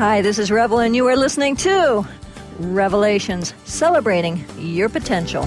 Hi, 0.00 0.22
this 0.22 0.38
is 0.38 0.50
Revel, 0.50 0.78
and 0.78 0.96
you 0.96 1.06
are 1.08 1.14
listening 1.14 1.56
to 1.56 2.06
Revelations, 2.58 3.52
celebrating 3.66 4.46
your 4.56 4.88
potential. 4.88 5.44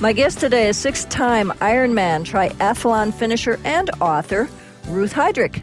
My 0.00 0.14
guest 0.14 0.40
today 0.40 0.68
is 0.68 0.78
six 0.78 1.04
time 1.04 1.50
Ironman 1.60 2.24
triathlon 2.24 3.12
finisher 3.12 3.60
and 3.64 3.90
author, 4.00 4.48
Ruth 4.88 5.12
Heidrich. 5.12 5.62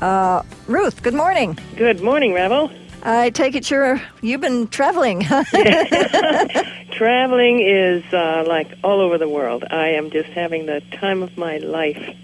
Uh, 0.00 0.42
Ruth, 0.66 1.02
good 1.02 1.14
morning. 1.14 1.58
Good 1.76 2.02
morning, 2.02 2.34
Revel. 2.34 2.70
I 3.02 3.30
take 3.30 3.54
it 3.54 3.70
you're, 3.70 4.00
you've 4.22 4.40
been 4.40 4.68
traveling. 4.68 5.20
Traveling 6.92 7.60
is 7.60 8.02
uh, 8.12 8.44
like 8.46 8.72
all 8.82 9.00
over 9.00 9.18
the 9.18 9.28
world. 9.28 9.64
I 9.70 9.90
am 9.90 10.10
just 10.10 10.30
having 10.30 10.66
the 10.66 10.80
time 10.92 11.22
of 11.22 11.36
my 11.36 11.58
life. 11.58 12.16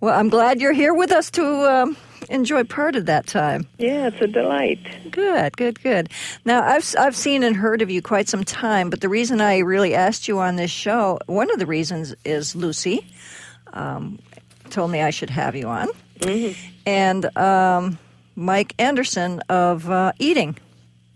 well, 0.00 0.18
I'm 0.18 0.28
glad 0.28 0.60
you're 0.60 0.72
here 0.72 0.94
with 0.94 1.12
us 1.12 1.30
to 1.32 1.44
um, 1.44 1.96
enjoy 2.30 2.64
part 2.64 2.96
of 2.96 3.06
that 3.06 3.26
time. 3.26 3.68
Yeah, 3.78 4.08
it's 4.08 4.20
a 4.20 4.26
delight. 4.26 4.80
Good, 5.10 5.56
good, 5.56 5.80
good. 5.82 6.08
Now, 6.44 6.62
I've 6.62 6.94
I've 6.98 7.16
seen 7.16 7.42
and 7.42 7.54
heard 7.54 7.82
of 7.82 7.90
you 7.90 8.00
quite 8.02 8.28
some 8.28 8.44
time, 8.44 8.90
but 8.90 9.00
the 9.02 9.08
reason 9.08 9.40
I 9.40 9.58
really 9.58 9.94
asked 9.94 10.26
you 10.26 10.38
on 10.38 10.56
this 10.56 10.70
show, 10.70 11.18
one 11.26 11.50
of 11.50 11.58
the 11.58 11.66
reasons 11.66 12.14
is 12.24 12.56
Lucy 12.56 13.06
um, 13.72 14.18
told 14.70 14.90
me 14.90 15.02
I 15.02 15.10
should 15.10 15.30
have 15.30 15.54
you 15.54 15.68
on, 15.68 15.88
and 16.86 17.36
um, 17.36 17.98
Mike 18.36 18.74
Anderson 18.78 19.40
of 19.48 19.90
uh, 19.90 20.12
Eating. 20.18 20.56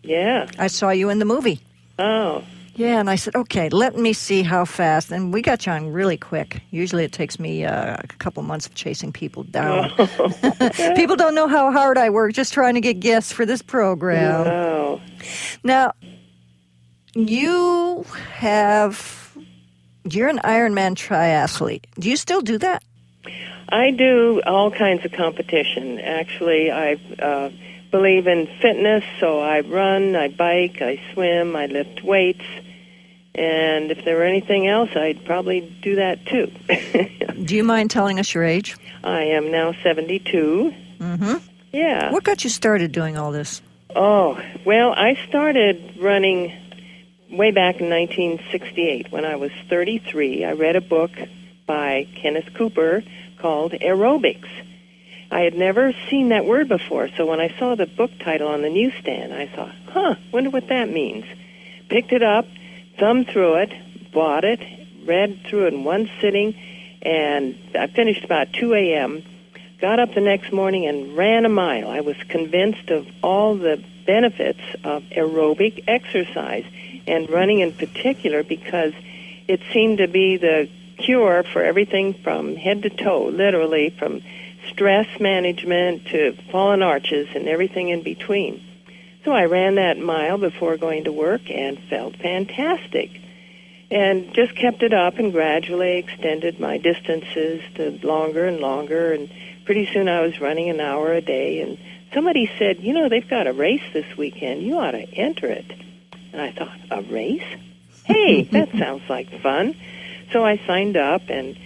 Yeah. 0.02 0.46
I 0.58 0.68
saw 0.68 0.90
you 0.90 1.08
in 1.10 1.18
the 1.18 1.24
movie. 1.24 1.60
Oh, 1.98 2.44
Yeah, 2.74 3.00
and 3.00 3.08
I 3.08 3.16
said, 3.16 3.34
okay, 3.34 3.70
let 3.70 3.96
me 3.96 4.12
see 4.12 4.42
how 4.42 4.66
fast. 4.66 5.10
And 5.10 5.32
we 5.32 5.40
got 5.40 5.64
you 5.64 5.72
on 5.72 5.92
really 5.92 6.18
quick. 6.18 6.60
Usually 6.70 7.04
it 7.04 7.12
takes 7.12 7.40
me 7.40 7.64
uh, 7.64 7.96
a 7.98 8.06
couple 8.18 8.42
months 8.42 8.66
of 8.66 8.74
chasing 8.74 9.12
people 9.12 9.44
down. 9.44 9.90
people 10.94 11.16
don't 11.16 11.34
know 11.34 11.48
how 11.48 11.72
hard 11.72 11.96
I 11.96 12.10
work 12.10 12.34
just 12.34 12.52
trying 12.52 12.74
to 12.74 12.80
get 12.82 13.00
guests 13.00 13.32
for 13.32 13.46
this 13.46 13.62
program. 13.62 14.46
oh. 14.46 15.00
Now, 15.64 15.92
you 17.14 18.04
have, 18.34 19.36
you're 20.04 20.28
an 20.28 20.38
Ironman 20.44 20.94
triathlete. 20.94 21.84
Do 21.98 22.10
you 22.10 22.16
still 22.16 22.42
do 22.42 22.58
that? 22.58 22.82
I 23.68 23.90
do 23.90 24.42
all 24.46 24.70
kinds 24.70 25.04
of 25.04 25.12
competition. 25.12 25.98
Actually, 25.98 26.70
I 26.70 26.98
uh, 27.18 27.50
believe 27.90 28.26
in 28.26 28.46
fitness, 28.60 29.04
so 29.20 29.40
I 29.40 29.60
run, 29.60 30.14
I 30.14 30.28
bike, 30.28 30.80
I 30.80 31.00
swim, 31.12 31.56
I 31.56 31.66
lift 31.66 32.02
weights. 32.02 32.44
And 33.34 33.90
if 33.90 34.04
there 34.04 34.16
were 34.16 34.24
anything 34.24 34.66
else, 34.66 34.90
I'd 34.94 35.24
probably 35.24 35.60
do 35.82 35.96
that 35.96 36.24
too. 36.26 36.50
Do 37.44 37.54
you 37.54 37.64
mind 37.64 37.90
telling 37.90 38.18
us 38.18 38.32
your 38.32 38.44
age? 38.44 38.76
I 39.04 39.22
am 39.24 39.50
now 39.50 39.74
72. 39.82 40.74
Mm-hmm. 40.98 41.34
Yeah. 41.72 42.12
What 42.12 42.24
got 42.24 42.44
you 42.44 42.50
started 42.50 42.92
doing 42.92 43.18
all 43.18 43.32
this? 43.32 43.60
Oh, 43.94 44.40
well, 44.64 44.92
I 44.92 45.18
started 45.28 45.98
running 46.00 46.52
way 47.30 47.50
back 47.50 47.80
in 47.80 47.90
1968 47.90 49.12
when 49.12 49.24
I 49.24 49.36
was 49.36 49.50
33. 49.68 50.44
I 50.44 50.52
read 50.52 50.76
a 50.76 50.80
book 50.80 51.10
by 51.66 52.06
Kenneth 52.16 52.54
Cooper 52.54 53.02
called 53.38 53.72
Aerobics. 53.72 54.48
I 55.30 55.40
had 55.40 55.54
never 55.54 55.92
seen 56.08 56.28
that 56.28 56.46
word 56.46 56.68
before, 56.68 57.08
so 57.16 57.26
when 57.26 57.40
I 57.40 57.54
saw 57.58 57.74
the 57.74 57.86
book 57.86 58.12
title 58.20 58.48
on 58.48 58.62
the 58.62 58.70
newsstand, 58.70 59.34
I 59.34 59.46
thought, 59.48 59.74
huh, 59.88 60.14
wonder 60.32 60.50
what 60.50 60.68
that 60.68 60.90
means. 60.90 61.24
Picked 61.88 62.12
it 62.12 62.22
up, 62.22 62.46
thumbed 62.98 63.28
through 63.28 63.56
it, 63.56 64.12
bought 64.12 64.44
it, 64.44 64.60
read 65.04 65.40
through 65.48 65.66
it 65.66 65.74
in 65.74 65.84
one 65.84 66.08
sitting, 66.20 66.54
and 67.02 67.58
I 67.74 67.88
finished 67.88 68.24
about 68.24 68.52
2 68.52 68.74
a.m 68.74 69.24
got 69.80 69.98
up 69.98 70.14
the 70.14 70.20
next 70.20 70.52
morning 70.52 70.86
and 70.86 71.16
ran 71.16 71.44
a 71.44 71.48
mile. 71.48 71.88
I 71.88 72.00
was 72.00 72.16
convinced 72.28 72.90
of 72.90 73.06
all 73.22 73.56
the 73.56 73.82
benefits 74.06 74.60
of 74.84 75.02
aerobic 75.04 75.84
exercise 75.86 76.64
and 77.06 77.28
running 77.28 77.60
in 77.60 77.72
particular 77.72 78.42
because 78.42 78.94
it 79.48 79.60
seemed 79.72 79.98
to 79.98 80.08
be 80.08 80.36
the 80.38 80.68
cure 80.98 81.42
for 81.52 81.62
everything 81.62 82.14
from 82.14 82.56
head 82.56 82.82
to 82.82 82.90
toe, 82.90 83.26
literally 83.26 83.90
from 83.90 84.22
stress 84.68 85.06
management 85.20 86.06
to 86.06 86.36
fallen 86.50 86.82
arches 86.82 87.28
and 87.34 87.48
everything 87.48 87.88
in 87.88 88.02
between. 88.02 88.62
So 89.24 89.32
I 89.32 89.46
ran 89.46 89.74
that 89.76 89.98
mile 89.98 90.38
before 90.38 90.76
going 90.76 91.04
to 91.04 91.12
work 91.12 91.50
and 91.50 91.78
felt 91.90 92.16
fantastic. 92.16 93.10
And 93.90 94.34
just 94.34 94.56
kept 94.56 94.82
it 94.82 94.92
up 94.92 95.18
and 95.18 95.32
gradually 95.32 95.98
extended 95.98 96.58
my 96.58 96.78
distances 96.78 97.62
to 97.76 97.98
longer 98.02 98.46
and 98.46 98.60
longer 98.60 99.12
and 99.12 99.30
pretty 99.64 99.88
soon 99.92 100.08
I 100.08 100.22
was 100.22 100.40
running 100.40 100.70
an 100.70 100.80
hour 100.80 101.12
a 101.12 101.20
day 101.20 101.60
and 101.60 101.78
somebody 102.14 102.50
said, 102.58 102.80
"You 102.80 102.94
know, 102.94 103.08
they've 103.08 103.28
got 103.28 103.46
a 103.46 103.52
race 103.52 103.82
this 103.92 104.16
weekend. 104.16 104.62
You 104.62 104.78
ought 104.78 104.92
to 104.92 105.14
enter 105.14 105.46
it." 105.46 105.66
And 106.32 106.40
I 106.40 106.52
thought, 106.52 106.78
"A 106.90 107.02
race? 107.02 107.46
Hey, 108.04 108.42
that 108.42 108.70
sounds 108.78 109.02
like 109.08 109.28
fun." 109.40 109.74
So 110.32 110.44
I 110.44 110.60
signed 110.66 110.96
up 110.96 111.28
and 111.28 111.58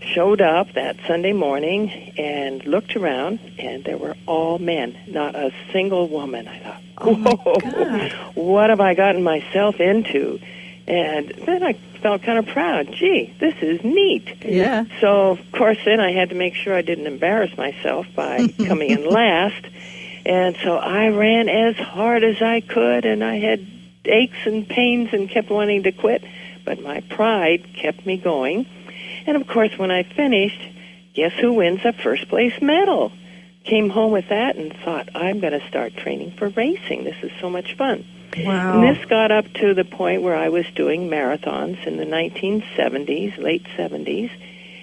showed 0.00 0.40
up 0.40 0.72
that 0.74 0.96
Sunday 1.06 1.32
morning 1.32 1.90
and 2.16 2.64
looked 2.64 2.96
around 2.96 3.40
and 3.58 3.84
there 3.84 3.98
were 3.98 4.14
all 4.26 4.58
men, 4.58 4.96
not 5.06 5.34
a 5.34 5.52
single 5.72 6.08
woman. 6.08 6.46
I 6.48 6.58
thought, 6.58 6.82
oh, 6.98 7.14
"Whoa, 7.14 8.32
what 8.34 8.70
have 8.70 8.80
I 8.80 8.94
gotten 8.94 9.22
myself 9.22 9.80
into?" 9.80 10.40
And 10.86 11.30
then 11.44 11.64
I 11.64 11.72
felt 12.00 12.22
kind 12.22 12.38
of 12.38 12.46
proud. 12.46 12.92
Gee, 12.92 13.34
this 13.40 13.54
is 13.60 13.82
neat. 13.82 14.44
Yeah. 14.44 14.84
So, 15.00 15.32
of 15.32 15.52
course, 15.52 15.78
then 15.84 15.98
I 15.98 16.12
had 16.12 16.28
to 16.28 16.36
make 16.36 16.54
sure 16.54 16.74
I 16.74 16.82
didn't 16.82 17.06
embarrass 17.06 17.56
myself 17.56 18.06
by 18.14 18.46
coming 18.66 18.90
in 18.90 19.04
last. 19.04 19.66
And 20.24 20.56
so 20.62 20.76
I 20.76 21.08
ran 21.08 21.48
as 21.48 21.76
hard 21.76 22.22
as 22.22 22.40
I 22.40 22.60
could, 22.60 23.04
and 23.04 23.24
I 23.24 23.38
had 23.38 23.66
aches 24.04 24.38
and 24.44 24.68
pains 24.68 25.12
and 25.12 25.28
kept 25.28 25.50
wanting 25.50 25.84
to 25.84 25.92
quit. 25.92 26.22
But 26.66 26.82
my 26.82 27.00
pride 27.00 27.74
kept 27.74 28.04
me 28.04 28.18
going. 28.18 28.66
And 29.26 29.36
of 29.36 29.46
course, 29.46 29.78
when 29.78 29.90
I 29.90 30.02
finished, 30.02 30.60
guess 31.14 31.32
who 31.32 31.54
wins 31.54 31.80
a 31.84 31.94
first 31.94 32.28
place 32.28 32.60
medal? 32.60 33.12
Came 33.64 33.88
home 33.88 34.12
with 34.12 34.28
that 34.28 34.56
and 34.56 34.76
thought, 34.84 35.08
I'm 35.14 35.40
going 35.40 35.58
to 35.58 35.66
start 35.68 35.96
training 35.96 36.32
for 36.32 36.48
racing. 36.48 37.04
This 37.04 37.16
is 37.22 37.32
so 37.40 37.48
much 37.48 37.74
fun. 37.74 38.04
Wow. 38.36 38.82
And 38.82 38.96
this 38.96 39.04
got 39.06 39.32
up 39.32 39.50
to 39.54 39.74
the 39.74 39.84
point 39.84 40.22
where 40.22 40.36
I 40.36 40.50
was 40.50 40.66
doing 40.74 41.08
marathons 41.08 41.86
in 41.86 41.96
the 41.96 42.04
1970s, 42.04 43.38
late 43.38 43.64
70s, 43.76 44.30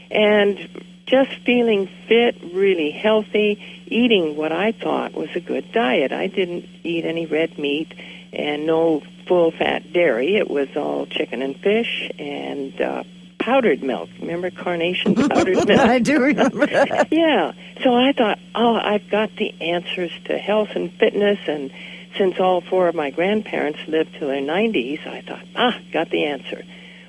and 0.09 0.83
just 1.05 1.31
feeling 1.45 1.87
fit, 2.07 2.37
really 2.53 2.91
healthy, 2.91 3.83
eating 3.87 4.35
what 4.35 4.51
I 4.51 4.71
thought 4.71 5.13
was 5.13 5.29
a 5.35 5.39
good 5.39 5.71
diet. 5.71 6.11
I 6.11 6.27
didn't 6.27 6.67
eat 6.83 7.05
any 7.05 7.25
red 7.25 7.57
meat 7.59 7.93
and 8.31 8.65
no 8.65 9.03
full 9.27 9.51
fat 9.51 9.91
dairy. 9.93 10.35
It 10.35 10.49
was 10.49 10.69
all 10.75 11.05
chicken 11.05 11.41
and 11.41 11.59
fish 11.59 12.11
and 12.17 12.79
uh, 12.81 13.03
powdered 13.39 13.83
milk. 13.83 14.09
Remember 14.19 14.49
carnation 14.51 15.15
powdered 15.29 15.67
milk? 15.67 15.79
I 15.79 15.99
do 15.99 16.21
remember. 16.21 16.67
Yeah. 17.11 17.53
So 17.83 17.93
I 17.95 18.13
thought, 18.13 18.39
oh, 18.55 18.75
I've 18.75 19.09
got 19.09 19.35
the 19.35 19.53
answers 19.61 20.11
to 20.25 20.37
health 20.37 20.69
and 20.75 20.91
fitness. 20.93 21.39
And 21.47 21.71
since 22.17 22.39
all 22.39 22.61
four 22.61 22.87
of 22.87 22.95
my 22.95 23.09
grandparents 23.09 23.79
lived 23.87 24.15
till 24.17 24.27
their 24.29 24.41
90s, 24.41 25.05
I 25.05 25.21
thought, 25.21 25.45
ah, 25.55 25.79
got 25.91 26.09
the 26.09 26.25
answer. 26.25 26.63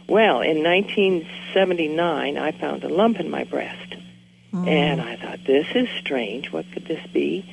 Well, 0.08 0.40
in 0.40 0.62
1979, 0.62 2.36
I 2.38 2.52
found 2.52 2.84
a 2.84 2.88
lump 2.88 3.20
in 3.20 3.30
my 3.30 3.44
breast. 3.44 3.96
And 4.52 5.00
I 5.00 5.16
thought, 5.16 5.40
this 5.44 5.66
is 5.74 5.88
strange. 5.98 6.52
What 6.52 6.70
could 6.72 6.86
this 6.86 7.04
be? 7.12 7.44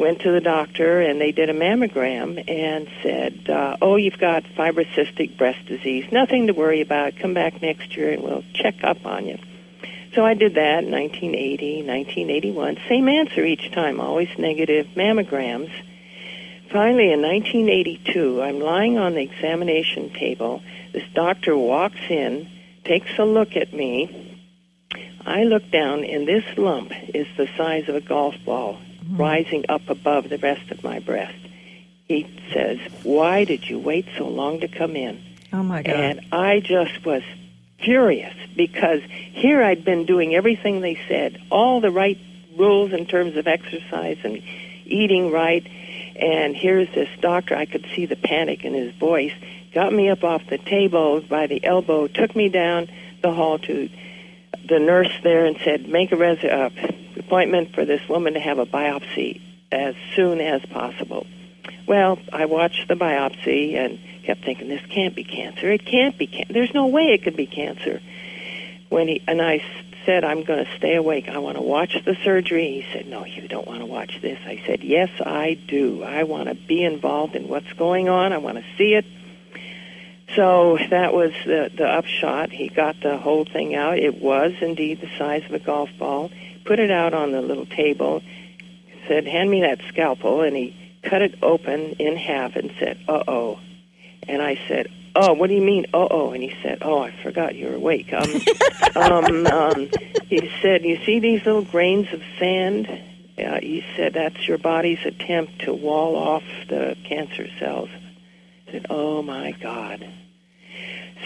Went 0.00 0.20
to 0.22 0.32
the 0.32 0.40
doctor, 0.40 1.02
and 1.02 1.20
they 1.20 1.30
did 1.30 1.50
a 1.50 1.52
mammogram 1.52 2.42
and 2.48 2.88
said, 3.02 3.50
uh, 3.50 3.76
oh, 3.82 3.96
you've 3.96 4.18
got 4.18 4.44
fibrocystic 4.44 5.36
breast 5.36 5.66
disease. 5.66 6.10
Nothing 6.10 6.46
to 6.46 6.54
worry 6.54 6.80
about. 6.80 7.16
Come 7.16 7.34
back 7.34 7.60
next 7.60 7.94
year, 7.94 8.14
and 8.14 8.22
we'll 8.22 8.42
check 8.54 8.82
up 8.82 9.04
on 9.04 9.26
you. 9.26 9.38
So 10.14 10.24
I 10.24 10.32
did 10.32 10.54
that 10.54 10.84
in 10.84 10.90
1980, 10.90 11.82
1981. 11.82 12.78
Same 12.88 13.10
answer 13.10 13.44
each 13.44 13.72
time, 13.72 14.00
always 14.00 14.30
negative 14.38 14.86
mammograms. 14.96 15.70
Finally, 16.72 17.12
in 17.12 17.20
1982, 17.20 18.40
I'm 18.40 18.58
lying 18.58 18.96
on 18.96 19.12
the 19.12 19.20
examination 19.20 20.14
table. 20.14 20.62
This 20.94 21.04
doctor 21.12 21.54
walks 21.54 22.00
in, 22.08 22.48
takes 22.84 23.18
a 23.18 23.24
look 23.26 23.54
at 23.54 23.74
me. 23.74 24.48
I 25.26 25.44
look 25.44 25.70
down, 25.70 26.04
and 26.04 26.26
this 26.26 26.56
lump 26.56 26.90
is 27.14 27.26
the 27.36 27.50
size 27.58 27.86
of 27.90 27.96
a 27.96 28.00
golf 28.00 28.34
ball 28.46 28.80
rising 29.18 29.64
up 29.68 29.88
above 29.88 30.28
the 30.28 30.38
rest 30.38 30.70
of 30.70 30.82
my 30.84 30.98
breast. 30.98 31.38
He 32.08 32.26
says, 32.52 32.78
Why 33.02 33.44
did 33.44 33.68
you 33.68 33.78
wait 33.78 34.06
so 34.16 34.28
long 34.28 34.60
to 34.60 34.68
come 34.68 34.96
in? 34.96 35.22
Oh 35.52 35.62
my 35.62 35.82
God. 35.82 35.94
And 35.94 36.20
I 36.32 36.60
just 36.60 37.04
was 37.04 37.22
furious 37.82 38.34
because 38.56 39.02
here 39.02 39.62
I'd 39.62 39.84
been 39.84 40.06
doing 40.06 40.34
everything 40.34 40.80
they 40.80 40.98
said, 41.08 41.40
all 41.50 41.80
the 41.80 41.90
right 41.90 42.18
rules 42.56 42.92
in 42.92 43.06
terms 43.06 43.36
of 43.36 43.46
exercise 43.46 44.18
and 44.22 44.42
eating 44.84 45.30
right. 45.30 45.66
And 46.16 46.54
here's 46.54 46.92
this 46.94 47.08
doctor, 47.20 47.56
I 47.56 47.66
could 47.66 47.86
see 47.94 48.06
the 48.06 48.16
panic 48.16 48.64
in 48.64 48.74
his 48.74 48.94
voice, 48.94 49.32
got 49.72 49.92
me 49.92 50.10
up 50.10 50.24
off 50.24 50.42
the 50.48 50.58
table 50.58 51.20
by 51.20 51.46
the 51.46 51.64
elbow, 51.64 52.06
took 52.06 52.36
me 52.36 52.48
down 52.48 52.90
the 53.22 53.32
hall 53.32 53.58
to 53.60 53.88
the 54.68 54.78
nurse 54.78 55.12
there 55.22 55.46
and 55.46 55.56
said, 55.64 55.88
make 55.88 56.12
a 56.12 56.16
res- 56.16 56.44
uh, 56.44 56.70
appointment 57.20 57.74
for 57.74 57.84
this 57.84 58.06
woman 58.08 58.34
to 58.34 58.40
have 58.40 58.58
a 58.58 58.66
biopsy 58.66 59.40
as 59.70 59.94
soon 60.16 60.40
as 60.40 60.64
possible. 60.66 61.26
Well, 61.86 62.18
I 62.32 62.46
watched 62.46 62.88
the 62.88 62.94
biopsy 62.94 63.76
and 63.76 63.98
kept 64.24 64.44
thinking, 64.44 64.68
this 64.68 64.84
can't 64.90 65.14
be 65.14 65.24
cancer. 65.24 65.70
It 65.70 65.84
can't 65.84 66.16
be 66.18 66.26
cancer. 66.26 66.52
There's 66.52 66.74
no 66.74 66.86
way 66.86 67.12
it 67.12 67.22
could 67.22 67.36
be 67.36 67.46
cancer. 67.46 68.00
When 68.88 69.08
he 69.08 69.22
and 69.26 69.40
I 69.40 69.62
said, 70.04 70.24
I'm 70.24 70.44
going 70.44 70.64
to 70.64 70.76
stay 70.76 70.96
awake. 70.96 71.28
I 71.28 71.38
want 71.38 71.56
to 71.56 71.62
watch 71.62 71.96
the 72.04 72.16
surgery. 72.24 72.82
He 72.82 72.92
said, 72.92 73.06
No, 73.06 73.24
you 73.24 73.46
don't 73.48 73.66
want 73.66 73.80
to 73.80 73.86
watch 73.86 74.18
this. 74.20 74.38
I 74.44 74.62
said, 74.66 74.82
Yes, 74.82 75.10
I 75.20 75.54
do. 75.54 76.02
I 76.02 76.24
want 76.24 76.48
to 76.48 76.54
be 76.54 76.84
involved 76.84 77.36
in 77.36 77.48
what's 77.48 77.72
going 77.74 78.08
on. 78.08 78.32
I 78.32 78.38
want 78.38 78.58
to 78.58 78.64
see 78.76 78.94
it. 78.94 79.04
So 80.36 80.78
that 80.90 81.12
was 81.12 81.32
the, 81.44 81.70
the 81.74 81.86
upshot. 81.86 82.50
He 82.50 82.68
got 82.68 83.00
the 83.00 83.18
whole 83.18 83.44
thing 83.44 83.74
out. 83.74 83.98
It 83.98 84.20
was 84.20 84.52
indeed 84.60 85.00
the 85.00 85.10
size 85.18 85.44
of 85.44 85.52
a 85.52 85.58
golf 85.58 85.90
ball. 85.98 86.30
Put 86.64 86.78
it 86.78 86.90
out 86.90 87.14
on 87.14 87.32
the 87.32 87.42
little 87.42 87.66
table. 87.66 88.22
Said, 89.08 89.26
"Hand 89.26 89.50
me 89.50 89.62
that 89.62 89.80
scalpel," 89.88 90.42
and 90.42 90.56
he 90.56 90.76
cut 91.02 91.22
it 91.22 91.34
open 91.42 91.92
in 91.98 92.16
half 92.16 92.56
and 92.56 92.70
said, 92.78 92.98
"Uh 93.08 93.22
oh." 93.26 93.58
And 94.28 94.42
I 94.42 94.58
said, 94.68 94.88
"Oh, 95.16 95.32
what 95.32 95.48
do 95.48 95.54
you 95.54 95.62
mean, 95.62 95.86
uh 95.92 96.06
oh?" 96.10 96.32
And 96.32 96.42
he 96.42 96.54
said, 96.62 96.78
"Oh, 96.82 97.00
I 97.00 97.10
forgot 97.22 97.54
you're 97.54 97.74
awake." 97.74 98.12
Um, 98.12 98.30
um, 98.96 99.46
um, 99.46 99.90
he 100.28 100.50
said, 100.62 100.84
"You 100.84 100.98
see 101.04 101.18
these 101.18 101.44
little 101.44 101.64
grains 101.64 102.12
of 102.12 102.22
sand?" 102.38 102.88
Uh, 103.38 103.58
he 103.60 103.84
said, 103.96 104.14
"That's 104.14 104.46
your 104.46 104.58
body's 104.58 105.04
attempt 105.04 105.62
to 105.62 105.72
wall 105.72 106.16
off 106.16 106.44
the 106.68 106.96
cancer 107.04 107.48
cells." 107.58 107.88
I 108.68 108.72
said, 108.72 108.86
"Oh 108.90 109.22
my 109.22 109.52
God." 109.52 110.06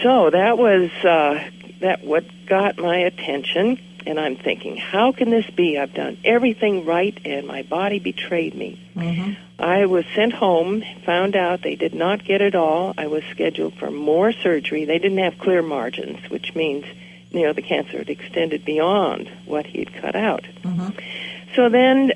So 0.01 0.29
that 0.29 0.57
was 0.57 0.89
uh, 1.03 1.49
that 1.81 2.03
what 2.03 2.25
got 2.47 2.77
my 2.77 2.97
attention, 2.97 3.79
and 4.05 4.19
I'm 4.19 4.35
thinking, 4.35 4.77
how 4.77 5.11
can 5.11 5.29
this 5.29 5.49
be? 5.49 5.77
I've 5.77 5.93
done 5.93 6.17
everything 6.23 6.85
right, 6.85 7.17
and 7.25 7.47
my 7.47 7.63
body 7.63 7.99
betrayed 7.99 8.55
me. 8.55 8.79
Mm-hmm. 8.95 9.33
I 9.61 9.85
was 9.85 10.05
sent 10.15 10.33
home, 10.33 10.83
found 11.05 11.35
out 11.35 11.61
they 11.61 11.75
did 11.75 11.93
not 11.93 12.23
get 12.23 12.41
it 12.41 12.55
all. 12.55 12.93
I 12.97 13.07
was 13.07 13.23
scheduled 13.31 13.75
for 13.75 13.89
more 13.89 14.31
surgery. 14.31 14.85
They 14.85 14.99
didn't 14.99 15.19
have 15.19 15.39
clear 15.39 15.61
margins, 15.61 16.29
which 16.29 16.53
means, 16.55 16.85
you 17.31 17.43
know, 17.43 17.53
the 17.53 17.61
cancer 17.61 17.97
had 17.97 18.09
extended 18.09 18.65
beyond 18.65 19.29
what 19.45 19.65
he 19.65 19.79
had 19.79 19.93
cut 19.93 20.15
out. 20.15 20.43
Mm-hmm. 20.43 20.89
So 21.55 21.69
then 21.69 22.11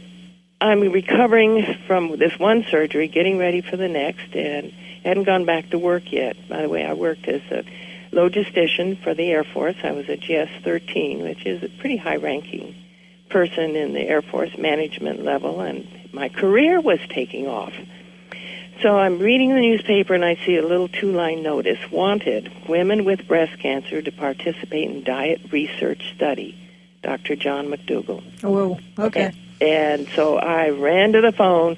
I'm 0.62 0.81
recovering 0.81 1.77
from 1.88 2.18
this 2.18 2.38
one 2.38 2.65
surgery, 2.69 3.07
getting 3.07 3.38
ready 3.38 3.62
for 3.62 3.77
the 3.77 3.88
next, 3.88 4.36
and 4.36 4.74
hadn't 5.03 5.24
gone 5.24 5.45
back 5.45 5.69
to 5.69 5.80
work 5.80 6.12
yet. 6.12 6.36
By 6.50 6.62
the 6.62 6.69
way, 6.69 6.86
I 6.86 6.94
worked 6.94 7.27
as 7.27 7.41
a 7.51 7.63
logistician 8.12 9.02
for 9.04 9.14
the 9.14 9.30
Air 9.32 9.44
Force. 9.44 9.76
I 9.84 9.92
was 9.92 10.10
a 10.10 10.18
GS 10.18 10.64
13, 10.64 11.24
which 11.24 11.46
is 11.46 11.64
a 11.64 11.70
pretty 11.70 11.98
high 11.98 12.18
ranking 12.18 12.76
person 13.30 13.76
in 13.76 13.94
the 13.94 14.02
Air 14.02 14.22
Force 14.22 14.58
management 14.58 15.24
level, 15.24 15.62
and 15.62 15.88
my 16.12 16.30
career 16.30 16.82
was 16.82 17.00
taking 17.10 17.48
off. 17.48 17.74
So 18.82 18.98
I'm 18.98 19.20
reading 19.20 19.54
the 19.54 19.60
newspaper 19.60 20.14
and 20.14 20.24
I 20.24 20.36
see 20.46 20.56
a 20.56 20.66
little 20.66 20.88
two 20.88 21.12
line 21.12 21.44
notice 21.44 21.80
wanted 21.92 22.50
women 22.70 23.04
with 23.04 23.28
breast 23.28 23.60
cancer 23.60 24.02
to 24.02 24.12
participate 24.12 24.90
in 24.90 25.04
diet 25.04 25.52
research 25.52 26.14
study. 26.16 26.58
Dr. 27.02 27.36
John 27.36 27.68
McDougall. 27.68 28.24
Oh, 28.44 28.80
okay. 28.98 29.34
And 29.62 30.08
so 30.16 30.38
I 30.38 30.70
ran 30.70 31.14
to 31.14 31.22
the 31.22 31.32
phone, 31.32 31.78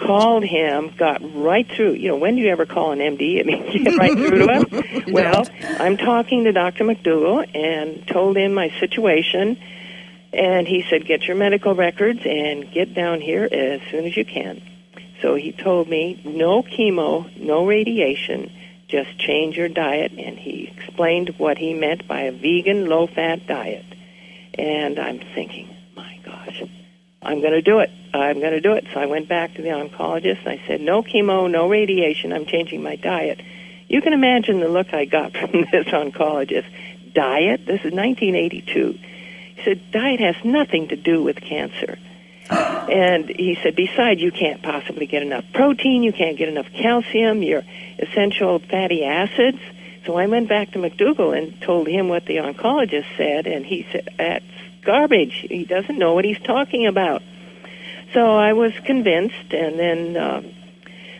called 0.00 0.44
him, 0.44 0.92
got 0.96 1.20
right 1.34 1.66
through. 1.68 1.92
You 1.92 2.08
know, 2.08 2.16
when 2.16 2.36
do 2.36 2.42
you 2.42 2.50
ever 2.50 2.66
call 2.66 2.92
an 2.92 2.98
MD? 2.98 3.40
I 3.40 3.42
mean, 3.44 3.66
you 3.72 3.84
get 3.84 3.96
right 3.96 4.12
through 4.12 4.46
to 4.46 4.52
him. 4.52 5.04
well, 5.12 5.46
I'm 5.78 5.96
talking 5.96 6.44
to 6.44 6.52
Dr. 6.52 6.84
McDougall 6.84 7.48
and 7.54 8.06
told 8.06 8.36
him 8.36 8.54
my 8.54 8.70
situation. 8.80 9.58
And 10.32 10.66
he 10.66 10.84
said, 10.88 11.06
get 11.06 11.24
your 11.24 11.36
medical 11.36 11.74
records 11.74 12.20
and 12.24 12.70
get 12.70 12.94
down 12.94 13.20
here 13.20 13.44
as 13.44 13.80
soon 13.90 14.06
as 14.06 14.16
you 14.16 14.24
can. 14.24 14.62
So 15.22 15.34
he 15.34 15.52
told 15.52 15.88
me, 15.88 16.20
no 16.24 16.62
chemo, 16.62 17.36
no 17.36 17.66
radiation, 17.66 18.52
just 18.88 19.18
change 19.18 19.56
your 19.56 19.68
diet. 19.68 20.12
And 20.12 20.38
he 20.38 20.72
explained 20.76 21.34
what 21.36 21.58
he 21.58 21.74
meant 21.74 22.06
by 22.06 22.22
a 22.22 22.32
vegan, 22.32 22.86
low 22.86 23.06
fat 23.06 23.46
diet. 23.46 23.84
And 24.54 24.98
I'm 24.98 25.18
thinking, 25.34 25.68
my 25.96 26.18
gosh, 26.24 26.62
I'm 27.22 27.40
going 27.40 27.52
to 27.52 27.62
do 27.62 27.80
it. 27.80 27.90
I'm 28.14 28.40
going 28.40 28.52
to 28.52 28.60
do 28.60 28.72
it. 28.72 28.86
So 28.92 29.00
I 29.00 29.06
went 29.06 29.28
back 29.28 29.54
to 29.54 29.62
the 29.62 29.68
oncologist 29.68 30.40
and 30.40 30.48
I 30.48 30.62
said, 30.66 30.80
no 30.80 31.02
chemo, 31.02 31.50
no 31.50 31.68
radiation. 31.68 32.32
I'm 32.32 32.46
changing 32.46 32.82
my 32.82 32.96
diet. 32.96 33.40
You 33.88 34.00
can 34.00 34.12
imagine 34.12 34.60
the 34.60 34.68
look 34.68 34.94
I 34.94 35.04
got 35.04 35.32
from 35.36 35.52
this 35.52 35.86
oncologist. 35.86 36.66
Diet? 37.12 37.66
This 37.66 37.80
is 37.80 37.92
1982. 37.92 38.98
He 39.56 39.62
said, 39.64 39.90
diet 39.90 40.20
has 40.20 40.36
nothing 40.44 40.88
to 40.88 40.96
do 40.96 41.22
with 41.22 41.40
cancer. 41.40 41.98
And 42.90 43.28
he 43.28 43.56
said, 43.62 43.76
besides, 43.76 44.20
you 44.20 44.32
can't 44.32 44.62
possibly 44.62 45.06
get 45.06 45.22
enough 45.22 45.44
protein, 45.52 46.02
you 46.02 46.12
can't 46.12 46.36
get 46.36 46.48
enough 46.48 46.66
calcium, 46.72 47.40
your 47.44 47.62
essential 48.00 48.58
fatty 48.58 49.04
acids. 49.04 49.60
So 50.06 50.16
I 50.16 50.26
went 50.26 50.48
back 50.48 50.72
to 50.72 50.80
McDougall 50.80 51.38
and 51.38 51.60
told 51.62 51.86
him 51.86 52.08
what 52.08 52.24
the 52.24 52.38
oncologist 52.38 53.06
said, 53.16 53.46
and 53.46 53.64
he 53.64 53.86
said, 53.92 54.08
that's 54.18 54.44
garbage. 54.82 55.46
He 55.48 55.64
doesn't 55.64 55.98
know 55.98 56.14
what 56.14 56.24
he's 56.24 56.40
talking 56.40 56.86
about. 56.86 57.22
So 58.12 58.36
I 58.36 58.54
was 58.54 58.72
convinced, 58.84 59.52
and 59.52 59.78
then 59.78 60.16
uh, 60.16 60.42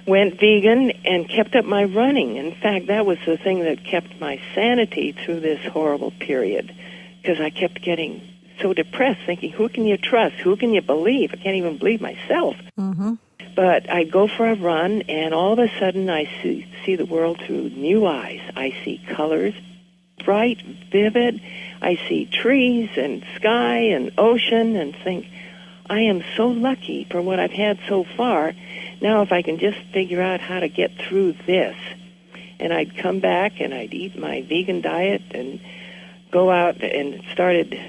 went 0.06 0.40
vegan 0.40 0.90
and 1.04 1.28
kept 1.28 1.54
up 1.54 1.64
my 1.64 1.84
running. 1.84 2.36
In 2.36 2.52
fact, 2.54 2.88
that 2.88 3.06
was 3.06 3.18
the 3.24 3.36
thing 3.36 3.60
that 3.60 3.84
kept 3.84 4.18
my 4.20 4.40
sanity 4.54 5.12
through 5.12 5.40
this 5.40 5.64
horrible 5.72 6.10
period, 6.10 6.74
because 7.22 7.40
I 7.40 7.50
kept 7.50 7.80
getting 7.80 8.22
so 8.60 8.74
depressed, 8.74 9.20
thinking, 9.24 9.52
who 9.52 9.68
can 9.68 9.86
you 9.86 9.96
trust? 9.96 10.36
Who 10.36 10.56
can 10.56 10.74
you 10.74 10.82
believe? 10.82 11.30
I 11.32 11.36
can't 11.36 11.56
even 11.56 11.78
believe 11.78 12.00
myself. 12.00 12.56
Mm-hmm. 12.78 13.14
But 13.54 13.90
I 13.90 14.04
go 14.04 14.28
for 14.28 14.48
a 14.48 14.54
run, 14.54 15.02
and 15.02 15.32
all 15.32 15.52
of 15.52 15.58
a 15.58 15.68
sudden 15.78 16.10
I 16.10 16.24
see, 16.42 16.66
see 16.84 16.96
the 16.96 17.06
world 17.06 17.40
through 17.46 17.70
new 17.70 18.06
eyes. 18.06 18.40
I 18.54 18.74
see 18.84 19.00
colors, 19.08 19.54
bright, 20.24 20.62
vivid. 20.62 21.40
I 21.82 21.98
see 22.08 22.26
trees 22.26 22.90
and 22.96 23.24
sky 23.36 23.78
and 23.94 24.12
ocean 24.18 24.76
and 24.76 24.94
think, 24.94 25.26
I 25.88 26.00
am 26.02 26.22
so 26.36 26.48
lucky 26.48 27.04
for 27.10 27.20
what 27.20 27.40
I've 27.40 27.50
had 27.50 27.80
so 27.88 28.04
far. 28.16 28.52
Now, 29.00 29.22
if 29.22 29.32
I 29.32 29.42
can 29.42 29.58
just 29.58 29.78
figure 29.92 30.22
out 30.22 30.40
how 30.40 30.60
to 30.60 30.68
get 30.68 30.92
through 30.96 31.32
this, 31.46 31.76
and 32.60 32.72
I'd 32.72 32.96
come 32.96 33.20
back 33.20 33.60
and 33.60 33.72
I'd 33.72 33.94
eat 33.94 34.18
my 34.18 34.42
vegan 34.42 34.82
diet 34.82 35.22
and 35.32 35.60
go 36.30 36.50
out 36.50 36.82
and 36.82 37.22
started 37.32 37.80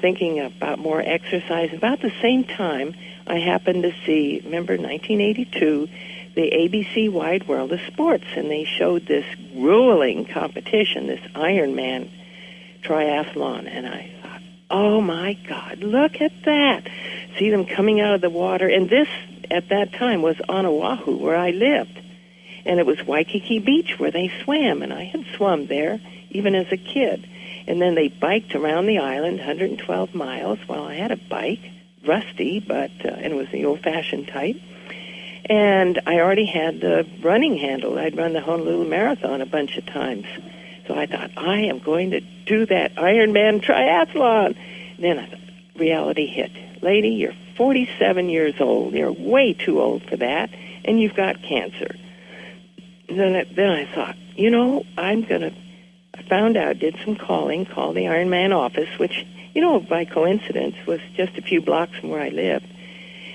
thinking 0.00 0.40
about 0.40 0.78
more 0.78 1.00
exercise. 1.00 1.72
About 1.72 2.00
the 2.00 2.12
same 2.20 2.44
time, 2.44 2.94
I 3.26 3.38
happened 3.38 3.82
to 3.82 3.92
see, 4.06 4.40
remember 4.44 4.74
1982, 4.74 5.88
the 6.38 6.52
ABC 6.52 7.10
Wide 7.10 7.48
World 7.48 7.72
of 7.72 7.80
Sports, 7.88 8.26
and 8.36 8.48
they 8.48 8.62
showed 8.62 9.04
this 9.04 9.24
grueling 9.54 10.24
competition, 10.24 11.08
this 11.08 11.18
Ironman 11.34 12.08
triathlon, 12.84 13.66
and 13.66 13.88
I 13.88 14.12
thought, 14.22 14.42
oh 14.70 15.00
my 15.00 15.32
God, 15.32 15.80
look 15.80 16.20
at 16.20 16.30
that! 16.44 16.86
See 17.40 17.50
them 17.50 17.66
coming 17.66 18.00
out 18.00 18.14
of 18.14 18.20
the 18.20 18.30
water, 18.30 18.68
and 18.68 18.88
this 18.88 19.08
at 19.50 19.70
that 19.70 19.94
time 19.94 20.22
was 20.22 20.36
on 20.48 20.64
Oahu, 20.64 21.16
where 21.16 21.34
I 21.34 21.50
lived, 21.50 22.00
and 22.64 22.78
it 22.78 22.86
was 22.86 23.04
Waikiki 23.04 23.58
Beach 23.58 23.98
where 23.98 24.12
they 24.12 24.30
swam, 24.44 24.82
and 24.82 24.92
I 24.92 25.06
had 25.06 25.24
swum 25.34 25.66
there 25.66 26.00
even 26.30 26.54
as 26.54 26.70
a 26.70 26.76
kid. 26.76 27.28
And 27.66 27.82
then 27.82 27.96
they 27.96 28.06
biked 28.06 28.54
around 28.54 28.86
the 28.86 28.98
island, 28.98 29.38
112 29.38 30.14
miles. 30.14 30.60
Well, 30.68 30.84
I 30.84 30.94
had 30.94 31.10
a 31.10 31.16
bike, 31.16 31.68
rusty, 32.06 32.60
but 32.60 32.92
uh, 33.04 33.08
and 33.08 33.32
it 33.32 33.36
was 33.36 33.48
the 33.50 33.64
old-fashioned 33.64 34.28
type. 34.28 34.56
And 35.48 36.00
I 36.06 36.20
already 36.20 36.46
had 36.46 36.80
the 36.80 37.06
running 37.22 37.56
handle. 37.56 37.98
I'd 37.98 38.16
run 38.16 38.32
the 38.32 38.40
Honolulu 38.40 38.88
Marathon 38.88 39.40
a 39.40 39.46
bunch 39.46 39.76
of 39.76 39.86
times. 39.86 40.26
So 40.86 40.94
I 40.94 41.06
thought, 41.06 41.30
I 41.36 41.60
am 41.66 41.78
going 41.78 42.10
to 42.10 42.20
do 42.20 42.66
that 42.66 42.94
Ironman 42.96 43.62
triathlon. 43.62 44.56
And 44.96 45.04
Then 45.04 45.18
I 45.18 45.26
thought, 45.26 45.40
reality 45.76 46.26
hit. 46.26 46.50
Lady, 46.82 47.10
you're 47.10 47.34
47 47.56 48.28
years 48.28 48.54
old. 48.60 48.94
You're 48.94 49.12
way 49.12 49.54
too 49.54 49.80
old 49.80 50.02
for 50.04 50.16
that, 50.16 50.50
and 50.84 51.00
you've 51.00 51.14
got 51.14 51.42
cancer. 51.42 51.94
And 53.08 53.18
Then, 53.18 53.36
I, 53.36 53.44
then 53.44 53.70
I 53.70 53.94
thought, 53.94 54.16
you 54.36 54.50
know, 54.50 54.84
I'm 54.96 55.22
going 55.22 55.40
to 55.40 55.52
I 56.18 56.22
found 56.22 56.56
out, 56.56 56.78
did 56.78 56.96
some 57.04 57.16
calling, 57.16 57.64
called 57.64 57.94
the 57.94 58.06
Ironman 58.06 58.54
office, 58.54 58.88
which, 58.98 59.24
you 59.54 59.60
know, 59.60 59.78
by 59.78 60.04
coincidence 60.04 60.74
was 60.84 61.00
just 61.14 61.38
a 61.38 61.42
few 61.42 61.60
blocks 61.60 61.96
from 61.98 62.08
where 62.08 62.20
I 62.20 62.30
lived, 62.30 62.66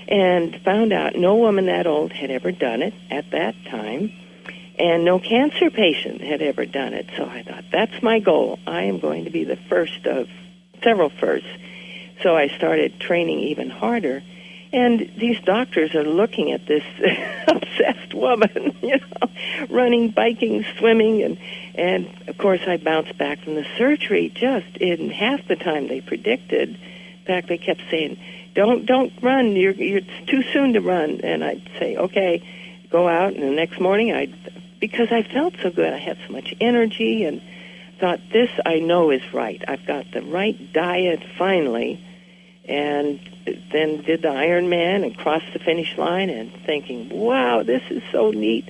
and 0.08 0.60
found 0.62 0.92
out 0.92 1.16
no 1.16 1.36
woman 1.36 1.66
that 1.66 1.86
old 1.86 2.12
had 2.12 2.30
ever 2.30 2.52
done 2.52 2.82
it 2.82 2.94
at 3.10 3.30
that 3.30 3.54
time, 3.70 4.12
and 4.78 5.04
no 5.04 5.18
cancer 5.18 5.70
patient 5.70 6.20
had 6.20 6.42
ever 6.42 6.66
done 6.66 6.94
it. 6.94 7.08
So 7.16 7.24
I 7.24 7.42
thought, 7.42 7.64
that's 7.70 8.02
my 8.02 8.18
goal. 8.18 8.58
I 8.66 8.82
am 8.82 8.98
going 8.98 9.24
to 9.24 9.30
be 9.30 9.44
the 9.44 9.56
first 9.56 10.06
of 10.06 10.28
several 10.82 11.10
firsts. 11.10 11.48
So 12.22 12.36
I 12.36 12.48
started 12.48 13.00
training 13.00 13.40
even 13.40 13.70
harder. 13.70 14.22
And 14.72 15.12
these 15.16 15.40
doctors 15.40 15.94
are 15.94 16.02
looking 16.02 16.50
at 16.50 16.66
this 16.66 16.82
obsessed 17.46 18.12
woman, 18.12 18.76
you 18.82 18.98
know, 18.98 19.28
running, 19.70 20.10
biking, 20.10 20.64
swimming, 20.78 21.22
and 21.22 21.38
and 21.76 22.28
of 22.28 22.38
course 22.38 22.60
I 22.66 22.76
bounced 22.76 23.16
back 23.16 23.40
from 23.42 23.54
the 23.54 23.66
surgery 23.78 24.32
just 24.34 24.76
in 24.78 25.10
half 25.10 25.46
the 25.46 25.54
time 25.54 25.86
they 25.86 26.00
predicted. 26.00 26.70
In 26.70 27.24
fact, 27.24 27.48
they 27.48 27.58
kept 27.58 27.82
saying, 27.90 28.18
"Don't 28.54 28.86
don't 28.86 29.12
run. 29.20 29.56
You're 29.56 29.72
you're 29.72 29.98
it's 29.98 30.30
too 30.30 30.42
soon 30.52 30.74
to 30.74 30.80
run." 30.80 31.20
And 31.22 31.44
I'd 31.44 31.68
say, 31.78 31.96
"Okay, 31.96 32.42
go 32.90 33.08
out." 33.08 33.34
And 33.34 33.42
the 33.42 33.50
next 33.50 33.80
morning, 33.80 34.12
I 34.12 34.26
because 34.80 35.10
I 35.10 35.22
felt 35.22 35.54
so 35.62 35.70
good, 35.70 35.92
I 35.92 35.98
had 35.98 36.18
so 36.26 36.32
much 36.32 36.54
energy, 36.60 37.24
and 37.24 37.40
thought 37.98 38.20
this 38.32 38.50
I 38.64 38.80
know 38.80 39.10
is 39.10 39.22
right. 39.32 39.62
I've 39.66 39.86
got 39.86 40.10
the 40.10 40.22
right 40.22 40.72
diet 40.72 41.22
finally 41.38 42.00
and 42.66 43.20
then 43.72 44.02
did 44.02 44.22
the 44.22 44.28
Ironman 44.28 45.04
and 45.04 45.16
crossed 45.16 45.52
the 45.52 45.58
finish 45.58 45.96
line 45.98 46.30
and 46.30 46.52
thinking, 46.64 47.08
wow, 47.10 47.62
this 47.62 47.82
is 47.90 48.02
so 48.10 48.30
neat. 48.30 48.68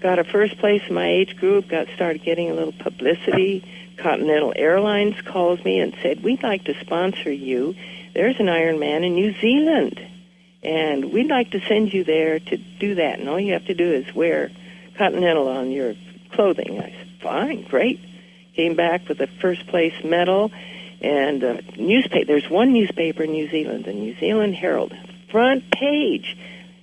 Got 0.00 0.18
a 0.18 0.24
first 0.24 0.58
place 0.58 0.82
in 0.88 0.94
my 0.94 1.06
age 1.06 1.36
group, 1.36 1.68
got 1.68 1.88
started 1.94 2.22
getting 2.22 2.50
a 2.50 2.54
little 2.54 2.72
publicity. 2.72 3.64
Continental 3.96 4.52
Airlines 4.54 5.20
calls 5.22 5.64
me 5.64 5.80
and 5.80 5.94
said, 6.02 6.22
we'd 6.22 6.42
like 6.42 6.64
to 6.64 6.78
sponsor 6.80 7.32
you. 7.32 7.74
There's 8.14 8.38
an 8.38 8.46
Ironman 8.46 9.04
in 9.04 9.14
New 9.14 9.34
Zealand, 9.40 10.00
and 10.62 11.12
we'd 11.12 11.28
like 11.28 11.50
to 11.52 11.60
send 11.66 11.92
you 11.92 12.04
there 12.04 12.38
to 12.38 12.56
do 12.56 12.94
that. 12.96 13.18
And 13.18 13.28
all 13.28 13.40
you 13.40 13.52
have 13.52 13.66
to 13.66 13.74
do 13.74 13.92
is 13.92 14.14
wear 14.14 14.50
Continental 14.96 15.48
on 15.48 15.70
your 15.70 15.94
clothing. 16.32 16.80
I 16.80 16.90
said, 16.90 17.08
fine, 17.20 17.62
great. 17.64 18.00
Came 18.54 18.74
back 18.74 19.08
with 19.08 19.20
a 19.20 19.26
first 19.26 19.66
place 19.66 19.92
medal 20.02 20.50
and 21.02 21.44
uh, 21.44 21.60
newspaper. 21.76 22.24
There's 22.24 22.48
one 22.48 22.72
newspaper 22.72 23.24
in 23.24 23.32
New 23.32 23.50
Zealand, 23.50 23.84
the 23.84 23.92
New 23.92 24.16
Zealand 24.18 24.54
Herald, 24.54 24.94
front 25.30 25.70
page, 25.70 26.36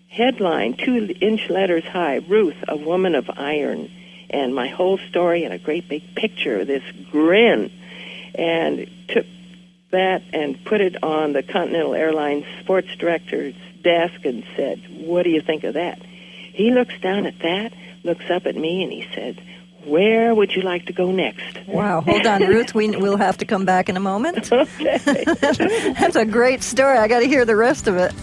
headline, 0.10 0.76
two-inch 0.76 1.50
letters 1.50 1.84
high. 1.86 2.18
Ruth, 2.18 2.58
a 2.68 2.78
woman 2.78 3.16
of 3.16 3.30
iron, 3.36 3.92
and 4.34 4.54
my 4.54 4.68
whole 4.68 4.98
story 4.98 5.44
and 5.44 5.54
a 5.54 5.58
great 5.58 5.88
big 5.88 6.16
picture 6.16 6.66
this 6.66 6.84
grin, 7.12 7.72
and 8.36 8.90
took 9.08 9.26
that 9.92 10.24
and 10.34 10.66
put 10.66 10.82
it 10.82 11.04
on 11.04 11.34
the 11.34 11.44
Continental 11.44 11.94
Airlines 11.94 12.46
sports 12.62 12.90
director's 12.98 13.56
desk 13.82 14.26
and 14.26 14.44
said, 14.56 14.82
"What 15.06 15.24
do 15.24 15.30
you 15.30 15.42
think 15.42 15.64
of 15.64 15.76
that?" 15.76 16.02
He 16.02 16.72
looks 16.72 17.00
down 17.00 17.26
at 17.26 17.40
that, 17.40 17.74
looks 18.04 18.30
up 18.30 18.46
at 18.46 18.56
me, 18.56 18.84
and 18.84 18.92
he 18.92 19.08
said 19.14 19.42
where 19.86 20.34
would 20.34 20.56
you 20.56 20.62
like 20.62 20.86
to 20.86 20.94
go 20.94 21.12
next? 21.12 21.68
Wow. 21.68 22.02
Hold 22.02 22.26
on, 22.26 22.44
Ruth. 22.44 22.74
We, 22.74 22.92
we'll 22.92 23.18
have 23.18 23.38
to 23.40 23.46
come 23.46 23.66
back 23.66 23.90
in 23.90 23.98
a 23.98 24.00
moment. 24.00 24.50
Okay. 24.64 25.24
That's 25.42 26.16
a 26.16 26.26
great 26.26 26.64
story. 26.64 26.98
I 26.98 27.08
got 27.08 27.20
to 27.20 27.28
hear 27.28 27.44
the 27.44 27.56
rest 27.56 27.88
of 27.88 27.98
it. 27.98 28.14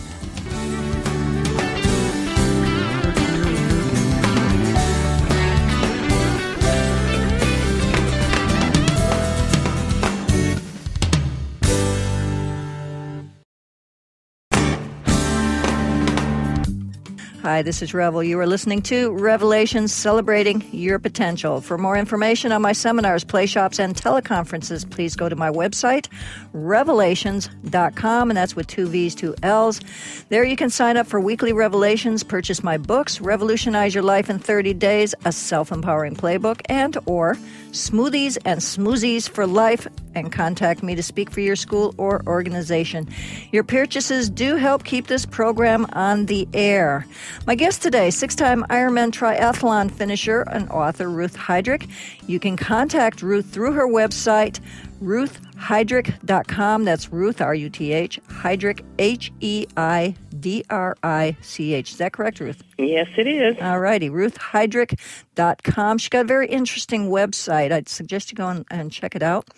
Hi, 17.50 17.62
this 17.62 17.82
is 17.82 17.92
Revel. 17.92 18.22
You 18.22 18.38
are 18.38 18.46
listening 18.46 18.80
to 18.82 19.10
Revelations 19.10 19.92
Celebrating 19.92 20.62
Your 20.70 21.00
Potential. 21.00 21.60
For 21.60 21.76
more 21.76 21.96
information 21.96 22.52
on 22.52 22.62
my 22.62 22.70
seminars, 22.70 23.24
play 23.24 23.46
shops, 23.46 23.80
and 23.80 23.96
teleconferences, 23.96 24.88
please 24.88 25.16
go 25.16 25.28
to 25.28 25.34
my 25.34 25.50
website, 25.50 26.06
revelations.com, 26.52 28.30
and 28.30 28.36
that's 28.36 28.54
with 28.54 28.68
two 28.68 28.86
V's, 28.86 29.16
two 29.16 29.34
L's. 29.42 29.80
There 30.28 30.44
you 30.44 30.54
can 30.54 30.70
sign 30.70 30.96
up 30.96 31.08
for 31.08 31.18
weekly 31.18 31.52
revelations, 31.52 32.22
purchase 32.22 32.62
my 32.62 32.78
books, 32.78 33.20
Revolutionize 33.20 33.96
Your 33.96 34.04
Life 34.04 34.30
in 34.30 34.38
30 34.38 34.72
Days, 34.74 35.16
a 35.24 35.32
self-empowering 35.32 36.14
playbook, 36.14 36.60
and 36.66 36.96
or 37.06 37.34
Smoothies 37.72 38.38
and 38.44 38.60
Smoothies 38.60 39.28
for 39.28 39.46
Life, 39.46 39.88
and 40.14 40.32
contact 40.32 40.82
me 40.82 40.94
to 40.96 41.02
speak 41.02 41.30
for 41.30 41.40
your 41.40 41.54
school 41.56 41.94
or 41.96 42.22
organization. 42.26 43.08
Your 43.52 43.62
purchases 43.62 44.28
do 44.28 44.56
help 44.56 44.84
keep 44.84 45.06
this 45.06 45.24
program 45.24 45.86
on 45.92 46.26
the 46.26 46.48
air. 46.52 47.06
My 47.46 47.54
guest 47.56 47.82
today, 47.82 48.10
six 48.10 48.34
time 48.36 48.64
Ironman 48.70 49.10
triathlon 49.10 49.90
finisher 49.90 50.42
and 50.42 50.68
author 50.70 51.08
Ruth 51.10 51.36
Heidrich. 51.36 51.88
You 52.26 52.38
can 52.38 52.56
contact 52.56 53.22
Ruth 53.22 53.46
through 53.46 53.72
her 53.72 53.88
website, 53.88 54.60
ruthheidrich.com. 55.02 56.84
That's 56.84 57.10
Ruth, 57.12 57.40
R 57.40 57.54
U 57.54 57.68
T 57.70 57.92
H, 57.92 58.20
Heidrich, 58.28 58.84
H 58.98 59.32
E 59.40 59.66
I 59.76 60.14
D 60.38 60.64
R 60.70 60.96
I 61.02 61.36
C 61.40 61.74
H. 61.74 61.92
Is 61.92 61.96
that 61.98 62.12
correct, 62.12 62.38
Ruth? 62.40 62.62
Yes, 62.78 63.08
it 63.16 63.26
is. 63.26 63.56
All 63.60 63.80
righty, 63.80 64.10
ruthheidrich.com. 64.10 65.98
She's 65.98 66.08
got 66.08 66.20
a 66.20 66.28
very 66.28 66.46
interesting 66.46 67.08
website. 67.08 67.72
I'd 67.72 67.88
suggest 67.88 68.30
you 68.30 68.36
go 68.36 68.48
and, 68.48 68.64
and 68.70 68.92
check 68.92 69.16
it 69.16 69.22
out. 69.22 69.48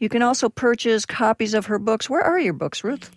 You 0.00 0.08
can 0.08 0.22
also 0.22 0.48
purchase 0.48 1.06
copies 1.06 1.54
of 1.54 1.66
her 1.66 1.78
books. 1.78 2.10
Where 2.10 2.22
are 2.22 2.40
your 2.40 2.54
books, 2.54 2.82
Ruth? 2.82 3.14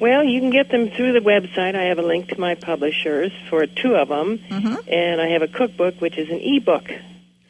Well, 0.00 0.22
you 0.24 0.40
can 0.40 0.50
get 0.50 0.70
them 0.70 0.90
through 0.90 1.12
the 1.12 1.20
website. 1.20 1.74
I 1.74 1.84
have 1.84 1.98
a 1.98 2.02
link 2.02 2.28
to 2.28 2.38
my 2.40 2.54
publishers 2.54 3.32
for 3.50 3.66
two 3.66 3.94
of 3.96 4.08
them, 4.08 4.38
Mm-hmm. 4.38 4.76
and 4.88 5.20
I 5.20 5.28
have 5.28 5.42
a 5.42 5.48
cookbook, 5.48 6.00
which 6.00 6.16
is 6.18 6.28
an 6.30 6.40
ebook. 6.40 6.88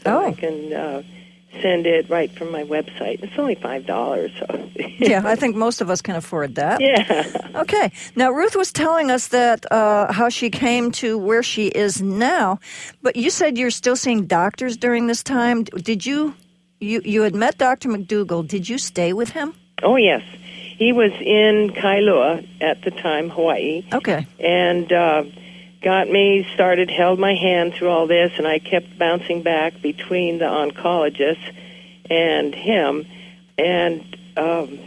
So 0.03 0.19
Oh. 0.19 0.27
I 0.27 0.33
can 0.33 0.73
uh, 0.73 1.03
send 1.63 1.87
it 1.87 2.09
right 2.11 2.31
from 2.33 2.51
my 2.51 2.65
website. 2.65 3.23
It's 3.23 3.39
only 3.39 3.55
five 3.55 3.87
dollars, 3.87 4.31
so 4.39 4.47
Yeah, 4.99 5.23
I 5.25 5.35
think 5.37 5.55
most 5.57 5.81
of 5.81 5.91
us 5.91 6.01
can 6.03 6.17
afford 6.17 6.55
that. 6.57 6.81
yeah. 6.81 7.25
Okay. 7.63 7.93
Now, 8.17 8.31
Ruth 8.31 8.57
was 8.57 8.73
telling 8.73 9.11
us 9.11 9.29
that 9.29 9.71
uh, 9.73 10.13
how 10.13 10.29
she 10.31 10.51
came 10.51 10.91
to 10.93 11.17
where 11.19 11.43
she 11.43 11.69
is 11.69 12.01
now, 12.03 12.59
but 13.03 13.17
you 13.17 13.31
said 13.31 13.57
you're 13.59 13.71
still 13.71 13.97
seeing 13.97 14.27
doctors 14.27 14.77
during 14.77 15.07
this 15.09 15.23
time. 15.23 15.65
Did 15.65 16.05
you? 16.07 16.35
You 16.81 17.01
you 17.05 17.23
had 17.23 17.35
met 17.35 17.57
Dr. 17.59 17.89
McDougall. 17.89 18.47
Did 18.47 18.69
you 18.69 18.79
stay 18.79 19.13
with 19.13 19.31
him? 19.31 19.55
Oh 19.83 19.97
yes, 19.97 20.23
he 20.77 20.93
was 20.93 21.13
in 21.13 21.71
Kailua 21.71 22.47
at 22.61 22.83
the 22.83 22.91
time, 22.91 23.31
Hawaii. 23.31 23.85
Okay. 23.93 24.27
and 24.39 24.93
uh, 24.93 25.25
got 25.83 26.09
me 26.09 26.47
started, 26.55 26.91
held 26.91 27.19
my 27.19 27.35
hand 27.35 27.75
through 27.75 27.91
all 27.91 28.07
this, 28.07 28.33
and 28.39 28.47
I 28.47 28.59
kept 28.59 28.99
bouncing 28.99 29.43
back 29.43 29.81
between 29.83 30.39
the 30.39 30.47
oncologist 30.47 31.55
and 32.11 32.55
him. 32.55 33.07
And 33.59 34.17
um, 34.37 34.79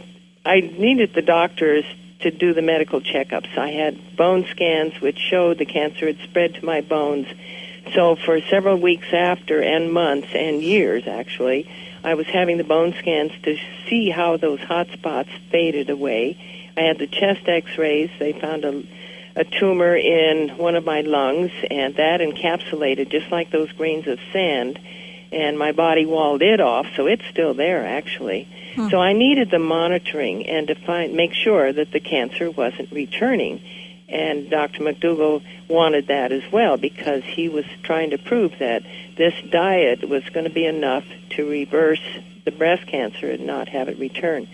I 0.44 0.60
needed 0.60 1.14
the 1.14 1.22
doctors 1.22 1.84
to 2.20 2.30
do 2.30 2.52
the 2.52 2.62
medical 2.62 3.00
checkups. 3.00 3.56
I 3.56 3.70
had 3.70 4.16
bone 4.16 4.44
scans 4.50 5.00
which 5.00 5.18
showed 5.18 5.58
the 5.58 5.64
cancer 5.64 6.06
had 6.06 6.18
spread 6.24 6.54
to 6.56 6.64
my 6.64 6.80
bones. 6.80 7.28
So 7.94 8.16
for 8.16 8.40
several 8.42 8.76
weeks 8.76 9.06
after, 9.12 9.62
and 9.62 9.92
months, 9.92 10.28
and 10.34 10.62
years 10.62 11.06
actually, 11.06 11.70
I 12.04 12.14
was 12.14 12.26
having 12.26 12.58
the 12.58 12.64
bone 12.64 12.94
scans 12.98 13.32
to 13.42 13.58
see 13.88 14.10
how 14.10 14.36
those 14.36 14.60
hot 14.60 14.88
spots 14.92 15.30
faded 15.50 15.90
away. 15.90 16.36
I 16.76 16.82
had 16.82 16.98
the 16.98 17.06
chest 17.06 17.48
x-rays. 17.48 18.10
They 18.18 18.32
found 18.32 18.64
a 18.64 18.84
a 19.38 19.44
tumor 19.44 19.94
in 19.96 20.48
one 20.58 20.74
of 20.74 20.84
my 20.84 21.02
lungs, 21.02 21.52
and 21.70 21.94
that 21.94 22.20
encapsulated 22.20 23.08
just 23.08 23.30
like 23.30 23.50
those 23.50 23.70
grains 23.72 24.08
of 24.08 24.18
sand. 24.32 24.80
And 25.30 25.56
my 25.58 25.72
body 25.72 26.06
walled 26.06 26.42
it 26.42 26.60
off, 26.60 26.86
so 26.96 27.06
it's 27.06 27.24
still 27.30 27.54
there 27.54 27.86
actually. 27.86 28.48
Hmm. 28.74 28.88
So 28.88 28.98
I 28.98 29.12
needed 29.12 29.50
the 29.50 29.58
monitoring 29.58 30.46
and 30.46 30.66
to 30.68 30.74
find 30.74 31.14
make 31.14 31.34
sure 31.34 31.72
that 31.72 31.92
the 31.92 32.00
cancer 32.00 32.50
wasn't 32.50 32.90
returning. 32.90 33.60
And 34.08 34.48
Dr. 34.48 34.82
McDougall 34.82 35.42
wanted 35.68 36.06
that 36.06 36.32
as 36.32 36.42
well 36.50 36.78
because 36.78 37.22
he 37.24 37.48
was 37.48 37.66
trying 37.82 38.10
to 38.10 38.18
prove 38.18 38.52
that 38.58 38.82
this 39.16 39.34
diet 39.50 40.08
was 40.08 40.24
going 40.30 40.44
to 40.44 40.52
be 40.52 40.64
enough 40.64 41.04
to 41.30 41.48
reverse 41.48 42.00
the 42.44 42.50
breast 42.50 42.86
cancer 42.86 43.30
and 43.30 43.46
not 43.46 43.68
have 43.68 43.88
it 43.88 43.98
return. 43.98 44.48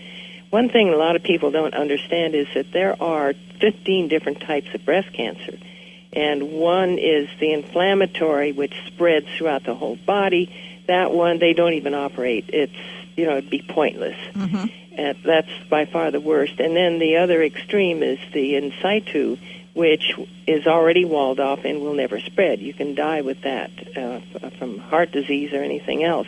One 0.49 0.69
thing 0.69 0.89
a 0.89 0.97
lot 0.97 1.15
of 1.15 1.23
people 1.23 1.51
don't 1.51 1.73
understand 1.73 2.35
is 2.35 2.47
that 2.53 2.71
there 2.71 3.01
are 3.01 3.33
15 3.61 4.09
different 4.09 4.41
types 4.41 4.67
of 4.73 4.83
breast 4.85 5.13
cancer. 5.13 5.57
And 6.13 6.53
one 6.53 6.97
is 6.97 7.29
the 7.39 7.51
inflammatory, 7.53 8.51
which 8.51 8.73
spreads 8.87 9.27
throughout 9.37 9.63
the 9.63 9.75
whole 9.75 9.95
body. 9.95 10.53
That 10.87 11.11
one, 11.11 11.39
they 11.39 11.53
don't 11.53 11.73
even 11.73 11.93
operate. 11.93 12.45
It's, 12.49 12.75
you 13.15 13.25
know, 13.25 13.37
it'd 13.37 13.49
be 13.49 13.65
pointless. 13.67 14.17
Mm-hmm. 14.33 14.65
And 14.97 15.17
that's 15.23 15.51
by 15.69 15.85
far 15.85 16.11
the 16.11 16.19
worst. 16.19 16.59
And 16.59 16.75
then 16.75 16.99
the 16.99 17.17
other 17.17 17.43
extreme 17.43 18.01
is 18.03 18.19
the 18.33 18.55
in 18.55 18.73
situ, 18.81 19.37
which 19.73 20.13
is 20.47 20.67
already 20.67 21.05
walled 21.05 21.39
off 21.39 21.65
and 21.65 21.81
will 21.81 21.93
never 21.93 22.19
spread. 22.19 22.61
You 22.61 22.73
can 22.73 22.95
die 22.95 23.21
with 23.21 23.41
that 23.41 23.71
uh, 23.97 24.49
from 24.57 24.77
heart 24.77 25.11
disease 25.11 25.53
or 25.53 25.61
anything 25.61 26.03
else 26.03 26.27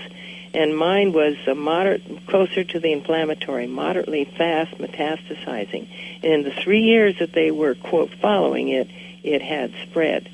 and 0.57 0.75
mine 0.75 1.13
was 1.13 1.35
a 1.45 1.53
moderate, 1.53 2.25
closer 2.27 2.63
to 2.63 2.79
the 2.79 2.91
inflammatory, 2.91 3.67
moderately 3.67 4.25
fast 4.25 4.75
metastasizing. 4.77 5.87
And 6.23 6.33
in 6.33 6.43
the 6.43 6.51
three 6.51 6.81
years 6.81 7.19
that 7.19 7.33
they 7.33 7.51
were 7.51 7.75
quote 7.75 8.11
following 8.21 8.69
it, 8.69 8.89
it 9.23 9.41
had 9.41 9.71
spread. 9.83 10.29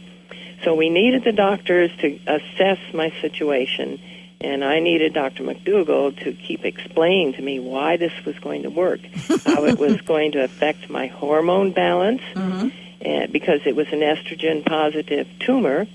So 0.63 0.75
we 0.75 0.89
needed 0.89 1.25
the 1.25 1.33
doctors 1.33 1.91
to 1.99 2.19
assess 2.25 2.79
my 2.93 3.11
situation, 3.21 3.99
and 4.43 4.63
I 4.63 4.79
needed 4.79 5.13
Dr. 5.13 5.43
McDougall 5.43 6.15
to 6.23 6.33
keep 6.33 6.65
explaining 6.65 7.33
to 7.33 7.41
me 7.41 7.59
why 7.59 7.97
this 7.97 8.11
was 8.25 8.37
going 8.39 8.63
to 8.63 8.69
work, 8.69 8.99
how 9.45 9.65
it 9.65 9.79
was 9.79 10.01
going 10.01 10.33
to 10.33 10.43
affect 10.43 10.89
my 10.89 11.07
hormone 11.07 11.71
balance, 11.71 12.21
Mm-hmm. 12.35 12.69
and 13.01 13.31
because 13.33 13.61
it 13.65 13.75
was 13.75 13.87
an 13.91 13.99
estrogen 14.01 14.65
positive 14.65 15.27
tumor, 15.39 15.87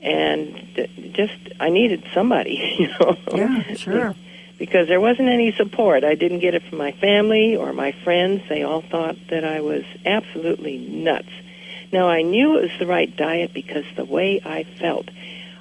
and 0.00 1.12
just 1.14 1.34
I 1.60 1.70
needed 1.70 2.04
somebody, 2.12 2.74
you 2.78 2.88
know. 2.88 3.16
Yeah, 3.34 3.74
sure. 3.74 4.14
because 4.58 4.88
there 4.88 5.00
wasn't 5.00 5.28
any 5.28 5.52
support. 5.52 6.04
I 6.04 6.14
didn't 6.14 6.40
get 6.40 6.54
it 6.54 6.62
from 6.68 6.78
my 6.78 6.92
family 6.92 7.56
or 7.56 7.72
my 7.72 7.92
friends. 7.92 8.42
They 8.48 8.62
all 8.62 8.82
thought 8.82 9.16
that 9.30 9.44
I 9.44 9.60
was 9.60 9.84
absolutely 10.04 10.78
nuts. 10.78 11.28
Now, 11.92 12.08
I 12.08 12.22
knew 12.22 12.58
it 12.58 12.62
was 12.62 12.78
the 12.78 12.86
right 12.86 13.14
diet 13.14 13.54
because 13.54 13.84
the 13.96 14.04
way 14.04 14.40
I 14.44 14.64
felt. 14.64 15.08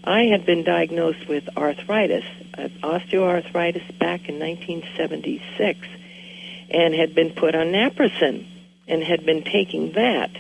I 0.04 0.24
had 0.24 0.46
been 0.46 0.64
diagnosed 0.64 1.30
with 1.30 1.48
arthritis, 1.56 2.26
uh, 2.58 2.68
osteoarthritis, 2.84 3.98
back 3.98 4.28
in 4.28 4.38
1976, 4.38 5.80
and 6.70 6.94
had 6.94 7.16
been 7.16 7.32
put 7.32 7.56
on 7.56 7.68
naproxen 7.68 8.46
and 8.88 9.02
had 9.02 9.26
been 9.26 9.44
taking 9.44 9.94
that. 9.94 10.32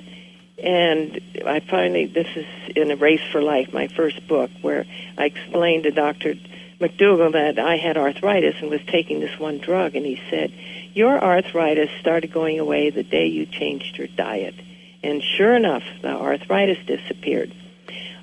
And 0.62 1.20
I 1.46 1.62
finally, 1.62 2.08
this 2.08 2.27
is 2.36 2.46
in 2.75 2.91
A 2.91 2.98
Race 2.98 3.24
for 3.32 3.41
Life, 3.41 3.72
my 3.72 3.88
first 3.88 4.27
book, 4.27 4.51
where 4.62 4.86
I 5.17 5.25
explained 5.25 5.84
to 5.84 5.91
Dr. 5.91 6.36
McDougall 6.82 7.32
that 7.32 7.58
I 7.58 7.77
had 7.77 7.98
arthritis 7.98 8.55
and 8.60 8.70
was 8.70 8.82
taking 8.88 9.22
this 9.22 9.39
one 9.39 9.60
drug, 9.60 9.96
and 9.96 10.05
he 10.05 10.20
said, 10.29 10.51
Your 10.93 11.24
arthritis 11.24 11.89
started 12.01 12.34
going 12.34 12.60
away 12.60 12.89
the 12.89 13.03
day 13.03 13.27
you 13.27 13.46
changed 13.46 13.98
your 13.98 14.08
diet. 14.08 14.55
And 15.01 15.24
sure 15.24 15.55
enough, 15.55 15.84
the 16.01 16.10
arthritis 16.10 16.86
disappeared. 16.86 17.53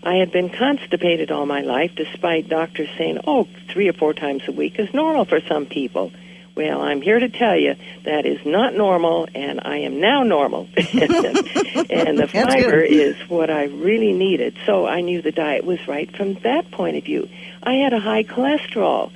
I 0.03 0.15
had 0.15 0.33
been 0.33 0.49
constipated 0.49 1.31
all 1.31 1.47
my 1.47 1.61
life, 1.61 1.93
despite 1.95 2.49
doctors 2.49 2.89
saying, 2.97 3.21
oh, 3.27 3.47
three 3.69 3.89
or 3.89 3.93
four 3.93 4.15
times 4.15 4.43
a 4.49 4.53
week 4.53 4.79
is 4.79 4.93
normal 4.95 5.27
for 5.27 5.41
some 5.41 5.67
people. 5.67 6.11
Well, 6.57 6.81
I'm 6.81 7.01
here 7.01 7.19
to 7.19 7.29
tell 7.29 7.57
you 7.57 7.77
that 8.05 8.27
is 8.27 8.45
not 8.45 8.75
normal, 8.75 9.29
and 9.35 9.61
I 9.63 9.79
am 9.79 10.01
now 10.01 10.25
normal. 10.25 10.69
and 10.77 12.19
the 12.19 12.29
fiber 12.33 12.81
is 12.81 13.17
what 13.29 13.51
I 13.51 13.65
really 13.65 14.13
needed. 14.13 14.57
So 14.67 14.87
I 14.87 15.01
knew 15.01 15.23
the 15.23 15.33
diet 15.33 15.65
was 15.65 15.87
right 15.87 16.15
from 16.15 16.35
that 16.43 16.71
point 16.71 16.97
of 16.97 17.05
view. 17.05 17.29
I 17.63 17.75
had 17.75 17.93
a 17.93 18.01
high 18.01 18.25
cholesterol, 18.25 19.13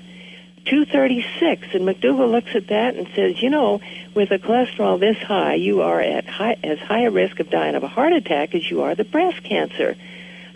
236, 0.66 1.68
and 1.74 1.84
McDougall 1.86 2.30
looks 2.30 2.54
at 2.54 2.68
that 2.68 2.94
and 2.94 3.08
says, 3.14 3.42
you 3.42 3.50
know, 3.50 3.80
with 4.14 4.30
a 4.30 4.38
cholesterol 4.38 5.00
this 5.00 5.18
high, 5.18 5.54
you 5.54 5.82
are 5.82 6.00
at 6.00 6.26
high, 6.26 6.56
as 6.62 6.78
high 6.78 7.04
a 7.04 7.10
risk 7.10 7.40
of 7.40 7.50
dying 7.50 7.74
of 7.74 7.82
a 7.82 7.88
heart 7.88 8.12
attack 8.12 8.54
as 8.54 8.70
you 8.70 8.82
are 8.82 8.94
the 8.94 9.04
breast 9.04 9.42
cancer. 9.42 9.96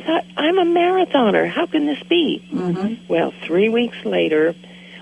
I'm 0.06 0.58
a 0.58 0.64
marathoner. 0.64 1.48
How 1.48 1.66
can 1.66 1.86
this 1.86 2.02
be? 2.08 2.46
Mm-hmm. 2.52 3.12
Well, 3.12 3.32
three 3.44 3.68
weeks 3.68 3.96
later, 4.04 4.54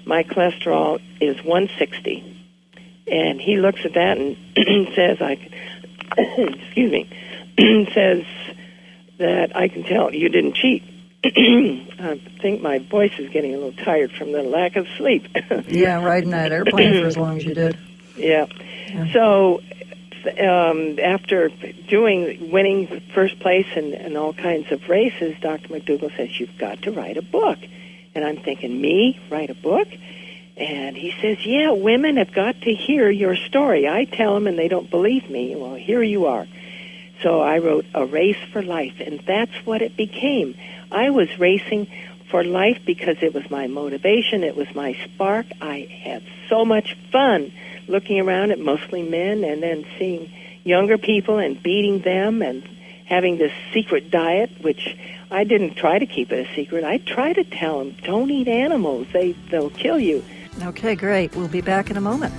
my 0.04 0.22
cholesterol 0.22 1.00
is 1.20 1.36
160. 1.44 2.32
And 3.08 3.40
he 3.40 3.56
looks 3.56 3.80
at 3.84 3.94
that 3.94 4.18
and 4.18 4.36
says, 4.94 5.18
I, 5.20 5.32
excuse 6.18 6.90
me, 6.90 7.08
says 7.94 8.24
that 9.18 9.56
I 9.56 9.68
can 9.68 9.84
tell 9.84 10.14
you 10.14 10.28
didn't 10.28 10.54
cheat. 10.54 10.82
I 11.24 12.20
think 12.40 12.62
my 12.62 12.78
voice 12.78 13.12
is 13.18 13.30
getting 13.30 13.54
a 13.54 13.58
little 13.58 13.84
tired 13.84 14.12
from 14.12 14.32
the 14.32 14.42
lack 14.42 14.76
of 14.76 14.86
sleep. 14.96 15.26
yeah, 15.68 16.02
riding 16.02 16.30
that 16.30 16.52
airplane 16.52 17.00
for 17.00 17.06
as 17.06 17.16
long 17.16 17.36
as 17.36 17.44
you 17.44 17.54
did. 17.54 17.76
Yeah. 18.16 18.46
yeah. 18.88 19.12
So 19.12 19.60
um, 20.28 20.99
after 20.99 21.49
doing 21.49 22.50
winning 22.50 23.00
first 23.14 23.38
place 23.40 23.66
in, 23.76 24.16
all 24.16 24.33
kinds 24.33 24.73
of 24.73 24.88
races, 24.88 25.37
Dr. 25.40 25.68
McDougall 25.68 26.14
says 26.16 26.38
you've 26.38 26.59
got 26.59 26.83
to 26.83 26.92
write 26.92 27.16
a 27.16 27.23
book, 27.23 27.59
and 28.14 28.25
I'm 28.25 28.38
thinking, 28.38 28.80
me 28.80 29.21
write 29.30 29.50
a 29.50 29.54
book? 29.54 29.88
And 30.56 30.97
he 30.97 31.14
says, 31.21 31.45
yeah, 31.45 31.71
women 31.71 32.16
have 32.16 32.33
got 32.33 32.62
to 32.62 32.73
hear 32.73 33.11
your 33.11 33.37
story. 33.37 33.87
I 33.87 34.04
tell 34.04 34.35
them, 34.35 34.47
and 34.47 34.59
they 34.59 34.68
don't 34.68 34.90
believe 34.90 35.28
me. 35.28 35.54
Well, 35.54 35.75
here 35.75 36.02
you 36.02 36.26
are. 36.26 36.47
So 37.23 37.40
I 37.40 37.59
wrote 37.59 37.85
A 37.95 38.06
Race 38.06 38.38
for 38.52 38.62
Life, 38.62 39.00
and 39.00 39.21
that's 39.21 39.54
what 39.66 39.83
it 39.83 39.97
became. 39.97 40.56
I 40.90 41.11
was 41.11 41.38
racing 41.38 41.88
for 42.30 42.42
life 42.42 42.80
because 42.85 43.16
it 43.23 43.35
was 43.35 43.49
my 43.50 43.66
motivation, 43.66 44.42
it 44.45 44.56
was 44.56 44.73
my 44.75 44.95
spark. 45.04 45.47
I 45.61 45.88
had 46.02 46.23
so 46.49 46.64
much 46.64 46.97
fun 47.12 47.52
looking 47.88 48.21
around 48.21 48.50
at 48.50 48.59
mostly 48.59 49.02
men 49.02 49.44
and 49.44 49.62
then 49.62 49.85
seeing 49.99 50.31
younger 50.64 50.99
people 50.99 51.38
and 51.38 51.62
beating 51.62 52.01
them 52.01 52.42
and 52.42 52.62
having 53.07 53.38
this 53.38 53.53
secret 53.72 54.11
diet, 54.11 54.51
which 54.62 54.96
I 55.31 55.44
didn't 55.44 55.75
try 55.75 55.99
to 55.99 56.07
keep 56.07 56.33
it 56.33 56.49
a 56.49 56.55
secret. 56.55 56.85
I 56.85 56.99
try 56.99 57.33
to 57.33 57.44
tell 57.44 57.79
them, 57.79 57.96
don't 58.03 58.31
eat 58.31 58.49
animals. 58.49 59.07
They, 59.12 59.33
they'll 59.51 59.70
kill 59.70 59.99
you. 59.99 60.25
Okay, 60.62 60.94
great. 60.94 61.35
We'll 61.37 61.49
be 61.49 61.61
back 61.61 61.90
in 61.90 61.96
a 61.96 62.01
moment. 62.01 62.35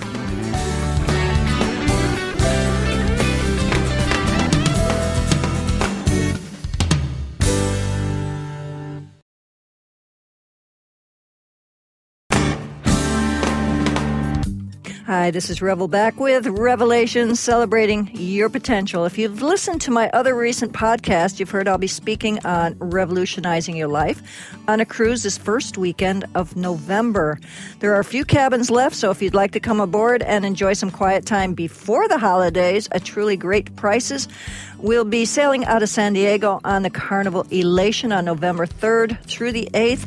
Hi, 15.08 15.30
this 15.30 15.48
is 15.48 15.62
Revel 15.62 15.88
back 15.88 16.20
with 16.20 16.46
Revelations 16.46 17.40
celebrating 17.40 18.10
your 18.12 18.50
potential. 18.50 19.06
If 19.06 19.16
you've 19.16 19.40
listened 19.40 19.80
to 19.80 19.90
my 19.90 20.10
other 20.10 20.34
recent 20.34 20.74
podcast, 20.74 21.40
you've 21.40 21.48
heard 21.48 21.66
I'll 21.66 21.78
be 21.78 21.86
speaking 21.86 22.44
on 22.44 22.76
revolutionizing 22.78 23.74
your 23.74 23.88
life 23.88 24.20
on 24.68 24.80
a 24.80 24.84
cruise 24.84 25.22
this 25.22 25.38
first 25.38 25.78
weekend 25.78 26.26
of 26.34 26.56
November. 26.56 27.40
There 27.78 27.94
are 27.94 28.00
a 28.00 28.04
few 28.04 28.26
cabins 28.26 28.70
left, 28.70 28.96
so 28.96 29.10
if 29.10 29.22
you'd 29.22 29.32
like 29.32 29.52
to 29.52 29.60
come 29.60 29.80
aboard 29.80 30.22
and 30.22 30.44
enjoy 30.44 30.74
some 30.74 30.90
quiet 30.90 31.24
time 31.24 31.54
before 31.54 32.06
the 32.06 32.18
holidays 32.18 32.86
at 32.92 33.02
truly 33.02 33.38
great 33.38 33.74
prices, 33.76 34.28
we'll 34.76 35.06
be 35.06 35.24
sailing 35.24 35.64
out 35.64 35.82
of 35.82 35.88
San 35.88 36.12
Diego 36.12 36.60
on 36.64 36.82
the 36.82 36.90
Carnival 36.90 37.46
Elation 37.50 38.12
on 38.12 38.26
November 38.26 38.66
3rd 38.66 39.24
through 39.24 39.52
the 39.52 39.70
8th. 39.72 40.06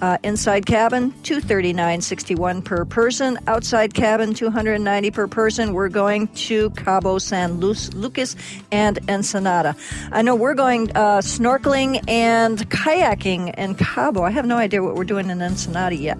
Uh, 0.00 0.16
inside 0.22 0.64
cabin, 0.64 1.12
two 1.24 1.40
thirty 1.40 1.72
nine 1.72 2.00
sixty 2.00 2.36
one 2.36 2.62
per 2.62 2.84
person. 2.84 3.36
Outside 3.48 3.94
cabin, 3.94 4.32
two 4.32 4.48
hundred 4.48 4.80
ninety 4.80 5.10
per 5.10 5.26
person. 5.26 5.72
We're 5.72 5.88
going 5.88 6.28
to 6.28 6.70
Cabo 6.70 7.18
San 7.18 7.58
Lucas 7.58 8.36
and 8.70 9.00
Ensenada. 9.08 9.74
I 10.12 10.22
know 10.22 10.36
we're 10.36 10.54
going 10.54 10.92
uh, 10.92 11.18
snorkeling 11.18 12.08
and 12.08 12.58
kayaking 12.70 13.58
in 13.58 13.74
Cabo. 13.74 14.22
I 14.22 14.30
have 14.30 14.46
no 14.46 14.56
idea 14.56 14.84
what 14.84 14.94
we're 14.94 15.02
doing 15.02 15.30
in 15.30 15.42
Ensenada 15.42 15.96
yet. 15.96 16.16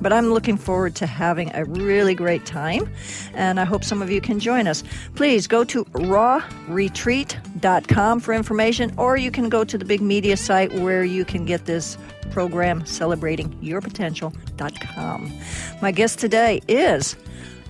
But 0.00 0.12
I'm 0.12 0.32
looking 0.32 0.56
forward 0.56 0.96
to 0.96 1.06
having 1.06 1.54
a 1.54 1.64
really 1.66 2.14
great 2.14 2.46
time, 2.46 2.90
and 3.34 3.60
I 3.60 3.64
hope 3.64 3.84
some 3.84 4.02
of 4.02 4.10
you 4.10 4.20
can 4.20 4.40
join 4.40 4.66
us. 4.66 4.82
Please 5.14 5.46
go 5.46 5.62
to 5.64 5.84
rawretreat.com 5.84 8.20
for 8.20 8.32
information, 8.32 8.92
or 8.96 9.16
you 9.18 9.30
can 9.30 9.48
go 9.50 9.62
to 9.62 9.78
the 9.78 9.84
big 9.84 10.00
media 10.00 10.38
site 10.38 10.72
where 10.72 11.04
you 11.04 11.26
can 11.26 11.44
get 11.44 11.66
this 11.66 11.98
program 12.30 12.84
celebrating 12.86 13.56
your 13.60 13.80
potential.com. 13.80 15.32
My 15.82 15.92
guest 15.92 16.18
today 16.18 16.60
is 16.68 17.16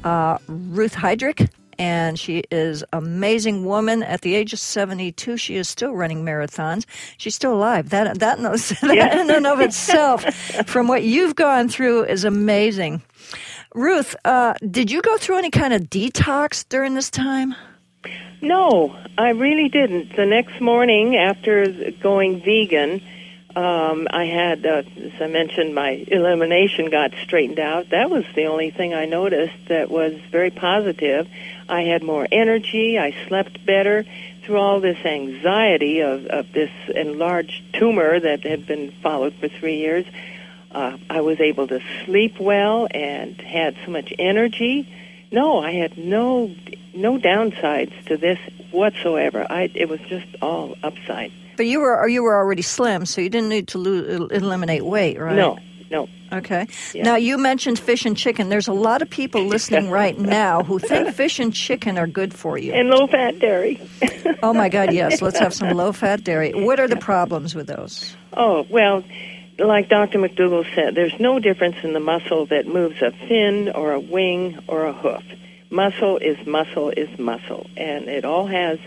uh, 0.05 0.39
Ruth 0.49 0.95
Heidrich, 0.95 1.49
and 1.79 2.19
she 2.19 2.45
is 2.51 2.85
amazing 2.93 3.65
woman. 3.65 4.03
At 4.03 4.21
the 4.21 4.35
age 4.35 4.53
of 4.53 4.59
72, 4.59 5.37
she 5.37 5.57
is 5.57 5.69
still 5.69 5.93
running 5.93 6.25
marathons. 6.25 6.85
She's 7.17 7.35
still 7.35 7.55
alive. 7.55 7.89
That, 7.91 8.19
that, 8.19 8.39
that 8.43 9.19
in 9.19 9.31
and 9.31 9.47
of 9.47 9.61
itself, 9.61 10.25
from 10.67 10.89
what 10.89 11.03
you've 11.05 11.37
gone 11.37 11.69
through, 11.69 12.05
is 12.05 12.25
amazing. 12.25 13.03
Ruth, 13.75 14.17
uh, 14.25 14.55
did 14.71 14.91
you 14.91 15.01
go 15.01 15.17
through 15.17 15.39
any 15.39 15.51
kind 15.51 15.73
of 15.73 15.83
detox 15.83 16.69
during 16.69 16.95
this 16.95 17.09
time? 17.09 17.55
No, 18.43 18.97
I 19.19 19.31
really 19.31 19.69
didn't. 19.69 20.17
The 20.17 20.27
next 20.27 20.61
morning 20.61 21.17
after 21.17 21.93
going 22.03 22.43
vegan, 22.43 23.03
um, 23.57 24.07
I 24.11 24.25
had, 24.27 24.65
uh, 24.65 24.83
as 24.97 25.13
I 25.21 25.27
mentioned, 25.27 25.75
my 25.75 26.05
elimination 26.07 26.89
got 26.89 27.13
straightened 27.25 27.59
out. 27.59 27.91
That 27.91 28.09
was 28.09 28.25
the 28.35 28.47
only 28.47 28.71
thing 28.71 28.95
I 28.95 29.07
noticed 29.07 29.67
that 29.69 29.91
was 29.91 30.15
very 30.31 30.51
positive. 30.51 31.29
I 31.69 31.83
had 31.83 32.03
more 32.03 32.27
energy. 32.31 32.99
I 32.99 33.15
slept 33.27 33.65
better 33.67 34.05
through 34.45 34.59
all 34.59 34.81
this 34.81 34.99
anxiety 35.05 36.01
of, 36.01 36.27
of 36.27 36.53
this 36.53 36.71
enlarged 36.95 37.75
tumor 37.75 38.21
that 38.21 38.45
had 38.45 38.67
been 38.67 38.93
followed 39.03 39.35
for 39.35 39.49
three 39.49 39.79
years. 39.79 40.07
Uh, 40.71 40.99
I 41.09 41.21
was 41.21 41.41
able 41.41 41.67
to 41.69 41.81
sleep 42.05 42.39
well 42.39 42.87
and 42.89 43.41
had 43.41 43.77
so 43.85 43.91
much 43.91 44.13
energy. 44.17 44.89
No, 45.33 45.61
I 45.61 45.73
had 45.73 45.99
no 45.99 46.55
no 46.95 47.19
downsides 47.19 47.93
to 48.07 48.17
this 48.17 48.39
whatsoever. 48.71 49.47
I 49.49 49.71
it 49.75 49.89
was 49.89 50.01
just 50.03 50.27
all 50.41 50.77
upside. 50.83 51.33
But 51.61 51.67
you 51.67 51.81
were 51.81 52.09
you 52.09 52.23
were 52.23 52.37
already 52.37 52.63
slim, 52.63 53.05
so 53.05 53.21
you 53.21 53.29
didn't 53.29 53.51
need 53.51 53.69
to 53.69 53.77
lose, 53.77 54.31
eliminate 54.33 54.83
weight, 54.83 55.21
right? 55.21 55.37
No, 55.37 55.59
no. 55.91 56.09
Okay. 56.33 56.67
Yeah. 56.95 57.03
Now 57.03 57.17
you 57.17 57.37
mentioned 57.37 57.79
fish 57.79 58.07
and 58.07 58.17
chicken. 58.17 58.49
There's 58.49 58.67
a 58.67 58.73
lot 58.73 59.03
of 59.03 59.11
people 59.11 59.45
listening 59.45 59.91
right 60.01 60.19
now 60.19 60.63
who 60.63 60.79
think 60.79 61.15
fish 61.15 61.39
and 61.39 61.53
chicken 61.53 61.99
are 61.99 62.07
good 62.07 62.33
for 62.33 62.57
you. 62.57 62.73
And 62.73 62.89
low 62.89 63.07
fat 63.07 63.41
dairy. 63.41 63.79
oh 64.43 64.55
my 64.55 64.71
God, 64.71 64.95
yes. 64.95 65.21
Let's 65.21 65.39
have 65.39 65.53
some 65.53 65.69
low 65.77 65.93
fat 65.93 66.25
dairy. 66.25 66.55
What 66.55 66.81
are 66.81 66.89
the 66.89 66.97
problems 66.97 67.55
with 67.55 67.67
those? 67.67 68.17
Oh 68.33 68.65
well, 68.71 69.05
like 69.59 69.91
Dr. 69.91 70.19
McDougall 70.19 70.65
said, 70.75 70.95
there's 70.95 71.21
no 71.21 71.39
difference 71.41 71.77
in 71.83 71.93
the 71.93 72.01
muscle 72.01 72.47
that 72.47 72.67
moves 72.67 73.03
a 73.03 73.11
fin 73.29 73.69
or 73.69 73.93
a 73.93 74.01
wing 74.01 74.61
or 74.67 74.87
a 74.87 74.95
hoof. 74.95 75.25
Muscle 75.69 76.17
is 76.17 76.39
muscle 76.47 76.89
is 76.89 77.19
muscle, 77.19 77.67
and 77.77 78.09
it 78.09 78.25
all 78.25 78.47
has 78.47 78.79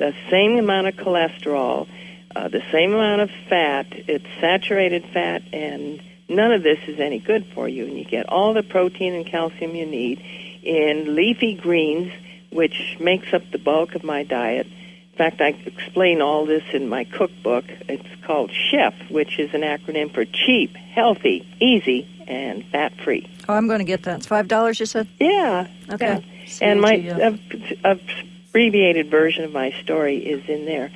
the 0.00 0.14
same 0.30 0.58
amount 0.58 0.86
of 0.86 0.94
cholesterol, 0.94 1.86
uh, 2.34 2.48
the 2.48 2.62
same 2.70 2.92
amount 2.92 3.22
of 3.22 3.30
fat. 3.48 3.86
It's 3.90 4.26
saturated 4.40 5.04
fat, 5.12 5.42
and 5.52 6.02
none 6.28 6.52
of 6.52 6.62
this 6.62 6.78
is 6.86 7.00
any 7.00 7.18
good 7.18 7.46
for 7.54 7.68
you. 7.68 7.86
And 7.86 7.98
you 7.98 8.04
get 8.04 8.28
all 8.28 8.54
the 8.54 8.62
protein 8.62 9.14
and 9.14 9.26
calcium 9.26 9.74
you 9.74 9.86
need 9.86 10.20
in 10.62 11.14
leafy 11.14 11.54
greens, 11.54 12.12
which 12.50 12.96
makes 13.00 13.32
up 13.32 13.42
the 13.50 13.58
bulk 13.58 13.94
of 13.94 14.04
my 14.04 14.22
diet. 14.22 14.66
In 14.66 15.16
fact, 15.16 15.40
I 15.40 15.48
explain 15.66 16.22
all 16.22 16.46
this 16.46 16.62
in 16.72 16.88
my 16.88 17.04
cookbook. 17.04 17.64
It's 17.88 18.24
called 18.24 18.50
CHEF, 18.50 19.10
which 19.10 19.38
is 19.38 19.52
an 19.52 19.60
acronym 19.62 20.14
for 20.14 20.24
cheap, 20.24 20.74
healthy, 20.76 21.46
easy, 21.60 22.08
and 22.26 22.64
fat 22.66 22.92
free. 23.04 23.28
Oh, 23.48 23.54
I'm 23.54 23.66
going 23.66 23.80
to 23.80 23.84
get 23.84 24.04
that. 24.04 24.18
It's 24.18 24.26
five 24.26 24.48
dollars. 24.48 24.80
You 24.80 24.86
said. 24.86 25.08
Yeah. 25.18 25.66
Okay. 25.90 26.24
Yeah. 26.24 26.58
And 26.62 26.80
my 26.80 27.38
abbreviated 27.84 29.10
version 29.10 29.44
of 29.44 29.52
my 29.52 29.72
story 29.82 30.18
is 30.18 30.48
in 30.48 30.64
there. 30.64 30.90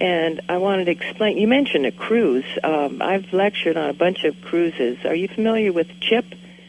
And 0.00 0.40
I 0.48 0.58
wanted 0.58 0.84
to 0.84 0.92
explain. 0.92 1.38
You 1.38 1.48
mentioned 1.48 1.84
a 1.84 1.90
cruise. 1.92 2.44
Um, 2.62 3.02
I've 3.02 3.32
lectured 3.32 3.76
on 3.76 3.90
a 3.90 3.92
bunch 3.92 4.22
of 4.24 4.40
cruises. 4.42 5.04
Are 5.04 5.14
you 5.14 5.26
familiar 5.26 5.72
with 5.72 5.88
CHIP, 6.00 6.24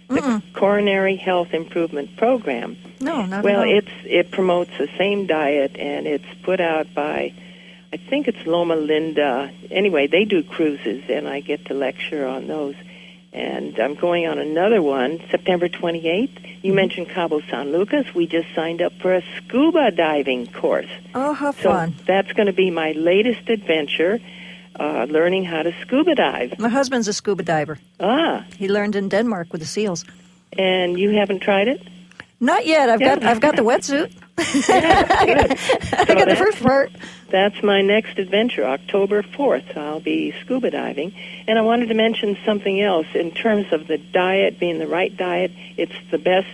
the 0.08 0.15
Mm-mm. 0.15 0.54
Coronary 0.54 1.15
Health 1.15 1.54
Improvement 1.54 2.18
Program? 2.18 2.76
No, 3.00 3.26
not 3.26 3.44
well, 3.44 3.62
at 3.62 3.68
all. 3.68 3.78
it's 3.78 3.92
it 4.04 4.32
promotes 4.32 4.72
the 4.80 4.89
same 4.98 5.28
diet, 5.28 5.78
and 5.78 6.08
it's 6.08 6.26
put 6.42 6.60
out 6.60 6.94
by, 6.96 7.34
I 7.94 7.98
think 7.98 8.28
it's 8.28 8.46
Loma 8.48 8.76
Linda. 8.76 9.52
Anyway, 9.70 10.08
they 10.08 10.26
do 10.26 10.42
cruises, 10.42 11.04
and 11.08 11.28
I 11.28 11.39
get 11.42 11.65
to 11.65 11.76
lecture 11.76 12.26
on 12.26 12.48
those. 12.48 12.76
And 13.32 13.78
I'm 13.80 13.94
going 13.96 14.26
on 14.28 14.39
another 14.39 14.82
one, 14.82 15.20
September 15.30 15.70
28th. 15.70 16.63
You 16.63 16.74
mentioned 16.74 17.10
Cabo 17.10 17.42
San 17.50 17.72
Lucas. 17.72 18.13
We 18.15 18.26
just 18.26 18.48
signed 18.56 18.82
up 18.82 18.92
for 19.02 19.13
a 19.13 19.22
scuba 19.38 19.92
diving 19.92 20.48
course. 20.48 20.89
Oh, 21.13 21.34
how 21.34 21.52
So 21.52 21.70
fun! 21.70 21.96
that's 22.08 22.32
going 22.34 22.48
to 22.48 22.54
be 22.54 22.72
my 22.72 22.92
latest 22.94 23.48
adventure, 23.50 24.20
uh, 24.80 25.06
learning 25.10 25.46
how 25.46 25.62
to 25.62 25.72
scuba 25.82 26.15
dive. 26.15 26.58
My 26.60 26.70
husband's 26.70 27.08
a 27.08 27.13
scuba 27.13 27.44
diver. 27.44 27.78
Ah, 28.00 28.46
He 28.58 28.68
learned 28.68 28.96
in 28.96 29.10
Denmark 29.10 29.52
with 29.54 29.62
the 29.62 29.68
seals. 29.68 30.06
and 30.58 30.98
you 31.00 31.12
haven't 31.12 31.42
tried 31.42 31.68
it? 31.68 31.82
Not 32.39 32.65
yet. 32.65 32.89
I've 32.89 33.00
got 33.00 33.24
I've 33.24 33.39
got 33.42 33.56
the 33.56 33.63
wetsuit. 33.63 34.12
I 34.39 36.06
got 36.08 36.30
the 36.30 36.36
first 36.38 36.62
part. 36.62 36.91
That's 37.30 37.62
my 37.62 37.82
next 37.82 38.17
adventure, 38.17 38.65
October 38.65 39.21
4th. 39.21 39.78
I'll 39.78 39.99
be 39.99 40.34
scuba 40.41 40.71
diving. 40.71 41.13
And 41.47 41.60
I 41.60 41.62
wanted 41.62 41.89
to 41.89 41.93
mention 41.93 42.38
something 42.45 42.82
else 42.82 43.08
in 43.13 43.32
terms 43.32 43.71
of 43.71 43.88
the 43.88 43.97
diet 43.97 44.60
being 44.60 44.80
the 44.80 44.88
right 44.88 45.15
diet. 45.15 45.52
It's 45.78 45.93
the 46.12 46.17
best 46.17 46.47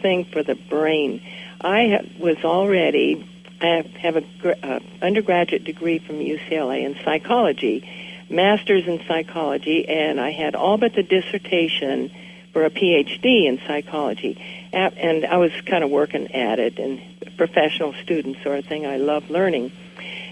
thing 0.00 0.24
for 0.26 0.42
the 0.42 0.54
brain. 0.54 1.22
I 1.60 2.10
was 2.18 2.36
already, 2.44 3.26
I 3.60 3.66
have- 3.66 3.90
have 3.96 4.16
a 4.16 4.20
gr- 4.40 4.52
uh, 4.62 4.80
undergraduate 5.02 5.64
degree 5.64 5.98
from 5.98 6.20
UCLA 6.20 6.84
in 6.84 6.96
psychology, 7.04 7.88
master's 8.28 8.86
in 8.86 9.00
psychology, 9.08 9.88
and 9.88 10.20
I 10.20 10.30
had 10.30 10.54
all 10.54 10.76
but 10.76 10.94
the 10.94 11.02
dissertation 11.02 12.10
for 12.52 12.64
a 12.64 12.70
PhD 12.70 13.46
in 13.46 13.58
psychology. 13.66 14.38
And 14.72 15.24
I 15.26 15.38
was 15.38 15.52
kind 15.66 15.82
of 15.84 15.90
working 15.90 16.32
at 16.34 16.58
it 16.58 16.78
and 16.78 17.00
professional 17.36 17.94
student 18.02 18.38
sort 18.42 18.58
of 18.58 18.66
thing. 18.66 18.86
I 18.86 18.96
love 18.96 19.30
learning. 19.30 19.72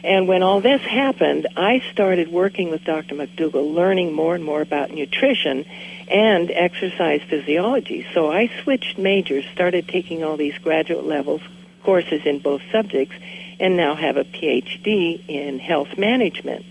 And 0.05 0.27
when 0.27 0.43
all 0.43 0.61
this 0.61 0.81
happened, 0.83 1.47
I 1.57 1.83
started 1.93 2.29
working 2.29 2.71
with 2.71 2.85
Dr. 2.85 3.15
McDougall, 3.15 3.73
learning 3.73 4.13
more 4.13 4.35
and 4.35 4.45
more 4.45 4.61
about 4.61 4.91
nutrition 4.91 5.65
and 6.09 6.51
exercise 6.51 7.23
physiology. 7.23 8.07
So 8.13 8.31
I 8.31 8.51
switched 8.63 8.99
majors, 8.99 9.45
started 9.53 9.89
taking 9.89 10.25
all 10.25 10.37
these 10.37 10.59
graduate 10.59 11.07
levels 11.07 11.41
courses 11.85 12.23
in 12.25 12.39
both 12.39 12.63
subjects, 12.71 13.15
and 13.61 13.77
now 13.77 13.95
have 13.95 14.17
a 14.17 14.25
PhD 14.25 15.29
in 15.29 15.59
health 15.59 15.97
management. 15.97 16.65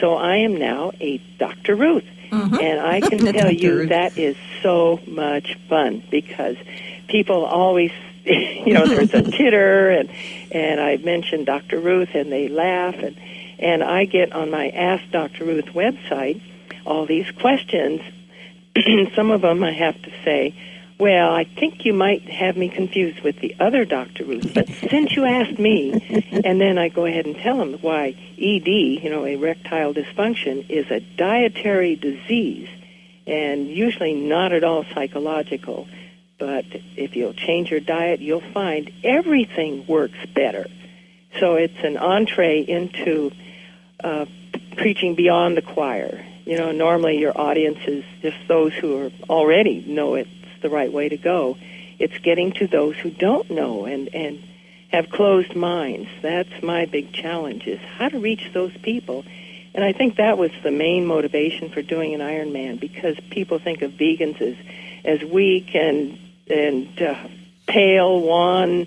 So 0.00 0.14
I 0.14 0.38
am 0.38 0.56
now 0.56 0.92
a 1.00 1.18
Dr. 1.38 1.76
Ruth. 1.76 2.04
Mm-hmm. 2.30 2.54
And 2.54 2.80
I 2.80 3.00
can 3.08 3.18
tell 3.32 3.52
you 3.52 3.78
Ruth. 3.78 3.88
that 3.90 4.18
is 4.18 4.36
so 4.62 5.00
much 5.06 5.56
fun 5.68 6.02
because 6.10 6.56
people 7.08 7.44
always, 7.44 7.92
you 8.66 8.72
know, 8.72 8.86
there's 8.86 9.14
a 9.14 9.22
titter, 9.30 9.90
and 9.90 10.10
and 10.50 10.80
I 10.80 10.96
mention 10.98 11.44
Dr. 11.44 11.80
Ruth, 11.80 12.10
and 12.14 12.30
they 12.30 12.48
laugh, 12.48 12.94
and 12.94 13.16
and 13.58 13.82
I 13.82 14.04
get 14.04 14.32
on 14.32 14.50
my 14.50 14.68
Ask 14.68 15.10
Dr. 15.10 15.44
Ruth 15.44 15.66
website 15.66 16.40
all 16.84 17.06
these 17.06 17.30
questions. 17.32 18.00
Some 19.14 19.30
of 19.30 19.42
them 19.42 19.62
I 19.62 19.72
have 19.72 20.00
to 20.02 20.10
say, 20.24 20.54
well, 20.98 21.34
I 21.34 21.44
think 21.44 21.84
you 21.84 21.92
might 21.92 22.28
have 22.28 22.56
me 22.56 22.68
confused 22.68 23.20
with 23.20 23.40
the 23.40 23.56
other 23.58 23.84
Dr. 23.84 24.24
Ruth, 24.24 24.52
but 24.54 24.68
since 24.90 25.16
you 25.16 25.24
asked 25.24 25.58
me, 25.58 25.92
and 26.44 26.60
then 26.60 26.78
I 26.78 26.88
go 26.88 27.06
ahead 27.06 27.26
and 27.26 27.36
tell 27.36 27.58
them 27.58 27.74
why 27.80 28.16
ED, 28.38 28.68
you 28.68 29.10
know, 29.10 29.24
erectile 29.24 29.94
dysfunction, 29.94 30.70
is 30.70 30.90
a 30.90 31.00
dietary 31.00 31.96
disease 31.96 32.68
and 33.26 33.68
usually 33.68 34.14
not 34.14 34.52
at 34.52 34.64
all 34.64 34.84
psychological. 34.94 35.88
But 36.42 36.64
if 36.96 37.14
you'll 37.14 37.34
change 37.34 37.70
your 37.70 37.78
diet, 37.78 38.18
you'll 38.18 38.40
find 38.40 38.90
everything 39.04 39.86
works 39.86 40.18
better. 40.34 40.66
So 41.38 41.54
it's 41.54 41.78
an 41.84 41.96
entree 41.96 42.62
into 42.62 43.30
uh, 44.02 44.26
preaching 44.76 45.14
beyond 45.14 45.56
the 45.56 45.62
choir. 45.62 46.26
You 46.44 46.58
know, 46.58 46.72
normally 46.72 47.18
your 47.18 47.40
audience 47.40 47.78
is 47.86 48.04
just 48.22 48.38
those 48.48 48.72
who 48.72 49.02
are 49.02 49.10
already 49.30 49.84
know 49.86 50.16
it's 50.16 50.30
the 50.62 50.68
right 50.68 50.92
way 50.92 51.10
to 51.10 51.16
go. 51.16 51.58
It's 52.00 52.18
getting 52.18 52.50
to 52.54 52.66
those 52.66 52.96
who 52.96 53.10
don't 53.10 53.48
know 53.48 53.84
and 53.84 54.12
and 54.12 54.42
have 54.90 55.10
closed 55.10 55.54
minds. 55.54 56.08
That's 56.22 56.60
my 56.60 56.86
big 56.86 57.12
challenge: 57.12 57.68
is 57.68 57.78
how 57.98 58.08
to 58.08 58.18
reach 58.18 58.50
those 58.52 58.76
people. 58.78 59.24
And 59.76 59.84
I 59.84 59.92
think 59.92 60.16
that 60.16 60.38
was 60.38 60.50
the 60.64 60.72
main 60.72 61.06
motivation 61.06 61.70
for 61.70 61.82
doing 61.82 62.14
an 62.14 62.20
Ironman 62.20 62.80
because 62.80 63.16
people 63.30 63.60
think 63.60 63.82
of 63.82 63.92
vegans 63.92 64.40
as 64.40 64.56
as 65.04 65.22
weak 65.22 65.74
and 65.74 66.18
and 66.48 67.00
uh, 67.00 67.28
pale, 67.66 68.20
wan, 68.20 68.86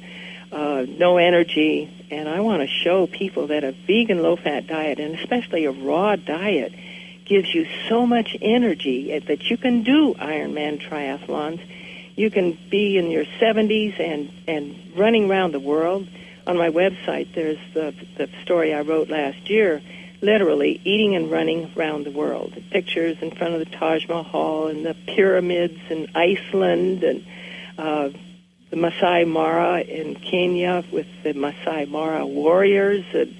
uh, 0.51 0.85
no 0.87 1.17
energy. 1.17 1.91
And 2.11 2.29
I 2.29 2.41
want 2.41 2.61
to 2.61 2.67
show 2.67 3.07
people 3.07 3.47
that 3.47 3.63
a 3.63 3.71
vegan 3.71 4.21
low 4.21 4.35
fat 4.35 4.67
diet, 4.67 4.99
and 4.99 5.15
especially 5.15 5.65
a 5.65 5.71
raw 5.71 6.15
diet, 6.15 6.73
gives 7.25 7.53
you 7.53 7.67
so 7.89 8.05
much 8.05 8.37
energy 8.41 9.17
that 9.19 9.49
you 9.49 9.57
can 9.57 9.83
do 9.83 10.13
Ironman 10.13 10.79
triathlons. 10.87 11.59
You 12.15 12.29
can 12.29 12.57
be 12.69 12.97
in 12.97 13.11
your 13.11 13.25
70s 13.25 13.99
and, 13.99 14.31
and 14.47 14.93
running 14.95 15.29
around 15.29 15.53
the 15.53 15.59
world. 15.59 16.07
On 16.47 16.57
my 16.57 16.69
website, 16.69 17.33
there's 17.33 17.57
the, 17.73 17.93
the 18.17 18.29
story 18.43 18.73
I 18.73 18.81
wrote 18.81 19.09
last 19.09 19.49
year, 19.49 19.81
literally 20.21 20.79
eating 20.83 21.15
and 21.15 21.31
running 21.31 21.73
around 21.75 22.05
the 22.05 22.11
world. 22.11 22.53
Pictures 22.69 23.17
in 23.21 23.31
front 23.31 23.55
of 23.55 23.59
the 23.59 23.75
Taj 23.77 24.07
Mahal 24.07 24.67
and 24.67 24.85
the 24.85 24.93
pyramids 25.07 25.79
in 25.89 26.07
Iceland 26.13 27.03
and 27.03 27.25
uh, 27.77 28.09
the 28.69 28.75
Masai 28.75 29.25
Mara 29.25 29.81
in 29.81 30.15
Kenya 30.15 30.83
with 30.91 31.07
the 31.23 31.33
Masai 31.33 31.85
Mara 31.85 32.25
warriors. 32.25 33.05
And, 33.13 33.35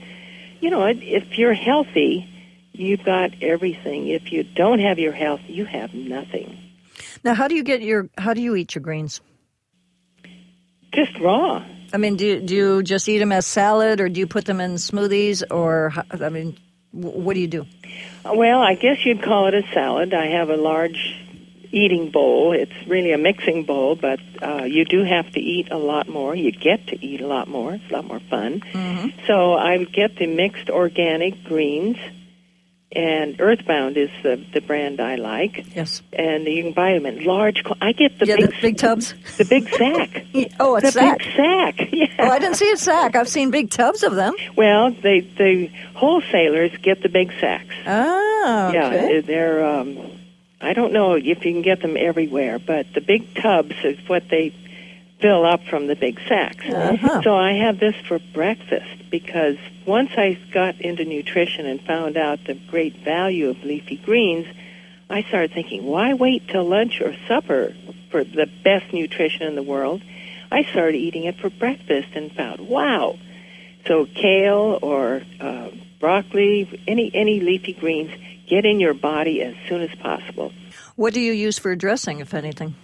you 0.62 0.70
know, 0.70 0.86
if 0.86 1.38
you're 1.38 1.54
healthy, 1.54 2.30
you've 2.74 3.04
got 3.04 3.32
everything. 3.42 4.08
If 4.08 4.32
you 4.32 4.44
don't 4.44 4.80
have 4.80 5.00
your 5.00 5.14
health, 5.14 5.42
you 5.48 5.66
have 5.66 5.94
nothing. 5.94 6.58
Now, 7.24 7.34
how 7.34 7.48
do 7.48 7.56
you 7.56 7.64
get 7.64 7.82
your? 7.82 8.10
How 8.18 8.34
do 8.34 8.42
you 8.42 8.56
eat 8.56 8.76
your 8.76 8.82
greens? 8.82 9.22
Just 10.94 11.20
raw. 11.20 11.66
I 11.92 11.98
mean, 11.98 12.16
do 12.18 12.42
do 12.42 12.56
you 12.56 12.84
just 12.84 13.10
eat 13.10 13.20
them 13.20 13.32
as 13.32 13.46
salad, 13.46 14.00
or 14.00 14.10
do 14.10 14.20
you 14.20 14.28
put 14.28 14.46
them 14.46 14.60
in 14.60 14.76
smoothies, 14.76 15.44
or 15.50 15.94
I 16.12 16.30
mean, 16.30 16.58
what 16.92 17.34
do 17.34 17.40
you 17.40 17.48
do? 17.48 17.66
Well, 18.24 18.62
I 18.62 18.76
guess 18.76 19.06
you'd 19.06 19.24
call 19.24 19.48
it 19.48 19.54
a 19.54 19.64
salad. 19.74 20.14
I 20.14 20.28
have 20.28 20.50
a 20.50 20.58
large 20.58 21.16
eating 21.72 22.12
bowl. 22.12 22.54
It's 22.54 22.74
really 22.88 23.12
a 23.14 23.18
mixing 23.18 23.64
bowl, 23.64 23.96
but 23.96 24.20
uh, 24.42 24.64
you 24.64 24.86
do 24.86 25.04
have 25.04 25.32
to 25.32 25.40
eat 25.40 25.72
a 25.72 25.78
lot 25.78 26.08
more. 26.08 26.36
You 26.36 26.52
get 26.52 26.88
to 26.88 27.06
eat 27.06 27.22
a 27.22 27.28
lot 27.28 27.48
more. 27.48 27.74
It's 27.76 27.90
a 27.90 27.94
lot 27.94 28.06
more 28.06 28.20
fun. 28.20 28.62
So 29.28 29.54
I 29.54 29.78
would 29.78 29.92
get 29.94 30.18
the 30.18 30.28
mixed 30.28 30.70
organic 30.70 31.44
greens, 31.44 31.98
and 32.92 33.40
Earthbound 33.42 33.98
is 33.98 34.10
the 34.24 34.44
the 34.54 34.62
brand 34.62 35.02
I 35.02 35.16
like. 35.16 35.76
Yes. 35.76 36.02
And 36.14 36.46
you 36.46 36.64
can 36.64 36.72
buy 36.74 36.94
them 36.94 37.06
in 37.06 37.26
large. 37.26 37.62
I 37.82 37.92
get 37.92 38.20
the 38.20 38.26
yeah, 38.28 38.36
big 38.38 38.52
the 38.52 38.62
big 38.62 38.78
tubs. 38.78 39.14
the 39.38 39.44
big 39.46 39.68
sack. 39.70 40.26
Oh, 40.60 40.78
a 40.78 40.82
the 40.82 40.92
sack. 40.92 41.18
big 41.20 41.28
sack. 41.36 41.76
Yeah. 41.92 42.08
Oh, 42.20 42.30
I 42.30 42.40
didn't 42.40 42.56
see 42.56 42.72
a 42.72 42.78
sack. 42.78 43.16
I've 43.16 43.28
seen 43.28 43.52
big 43.52 43.70
tubs 43.70 44.04
of 44.04 44.16
them. 44.16 44.34
Well, 44.56 44.92
they 44.92 45.22
the 45.22 45.68
wholesalers 45.96 46.72
get 46.82 47.02
the 47.02 47.10
big 47.10 47.32
sacks. 47.42 47.74
Ah, 47.86 48.70
okay. 48.70 49.16
Yeah, 49.16 49.22
they're. 49.22 49.66
Um, 49.66 50.12
I 50.62 50.74
don't 50.74 50.94
know 50.94 51.14
if 51.14 51.26
you 51.26 51.36
can 51.36 51.62
get 51.62 51.82
them 51.82 51.98
everywhere, 51.98 52.60
but 52.60 52.94
the 52.94 53.02
big 53.02 53.36
tubs 53.36 53.76
is 53.84 53.98
what 54.08 54.30
they 54.30 54.54
fill 55.20 55.46
up 55.46 55.64
from 55.66 55.88
the 55.88 55.96
big 55.96 56.20
sacks. 56.28 56.66
Uh-huh. 56.66 57.22
So 57.22 57.36
I 57.36 57.54
have 57.54 57.80
this 57.80 57.96
for 58.08 58.20
breakfast 58.20 59.10
because 59.10 59.58
once 59.86 60.12
I 60.18 60.38
got 60.52 60.82
into 60.82 61.06
nutrition 61.06 61.66
and 61.66 61.82
found 61.82 62.18
out 62.18 62.44
the 62.46 62.54
great 62.54 62.98
value 62.98 63.50
of 63.50 63.64
leafy 63.64 63.98
greens, 63.98 64.48
I 65.10 65.24
started 65.24 65.52
thinking, 65.52 65.86
why 65.86 66.14
wait 66.14 66.48
till 66.48 66.66
lunch 66.68 67.02
or 67.02 67.16
supper 67.28 67.74
for 68.10 68.24
the 68.24 68.50
best 68.64 68.92
nutrition 68.92 69.44
in 69.44 69.56
the 69.56 69.64
world? 69.64 70.02
I 70.52 70.64
started 70.64 70.98
eating 70.98 71.26
it 71.26 71.38
for 71.38 71.50
breakfast 71.50 72.10
and 72.14 72.32
found, 72.32 72.68
wow. 72.68 73.18
So 73.88 74.06
kale 74.06 74.80
or 74.82 75.22
uh, 75.40 75.70
broccoli, 76.00 76.84
any 76.88 77.12
any 77.14 77.40
leafy 77.40 77.74
greens, 77.74 78.12
get 78.48 78.66
in 78.66 78.80
your 78.80 78.94
body 78.94 79.42
as 79.42 79.56
soon 79.68 79.82
as 79.82 79.94
possible. 80.00 80.52
What 80.96 81.14
do 81.14 81.20
you 81.22 81.34
use 81.34 81.58
for 81.60 81.76
dressing, 81.76 82.20
if 82.20 82.34
anything? 82.34 82.76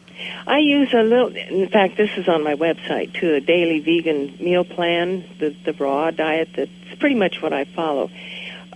I 0.46 0.60
use 0.60 0.94
a 0.94 1.02
little. 1.02 1.36
In 1.36 1.68
fact, 1.70 1.98
this 1.98 2.12
is 2.18 2.28
on 2.28 2.44
my 2.44 2.54
website 2.56 3.14
too. 3.14 3.34
A 3.34 3.42
daily 3.42 3.80
vegan 3.80 4.38
meal 4.40 4.64
plan, 4.64 5.24
the 5.40 5.56
the 5.66 5.74
raw 5.74 6.12
diet. 6.12 6.50
That's 6.56 6.70
pretty 7.00 7.16
much 7.16 7.42
what 7.42 7.54
I 7.54 7.66
follow. 7.66 8.12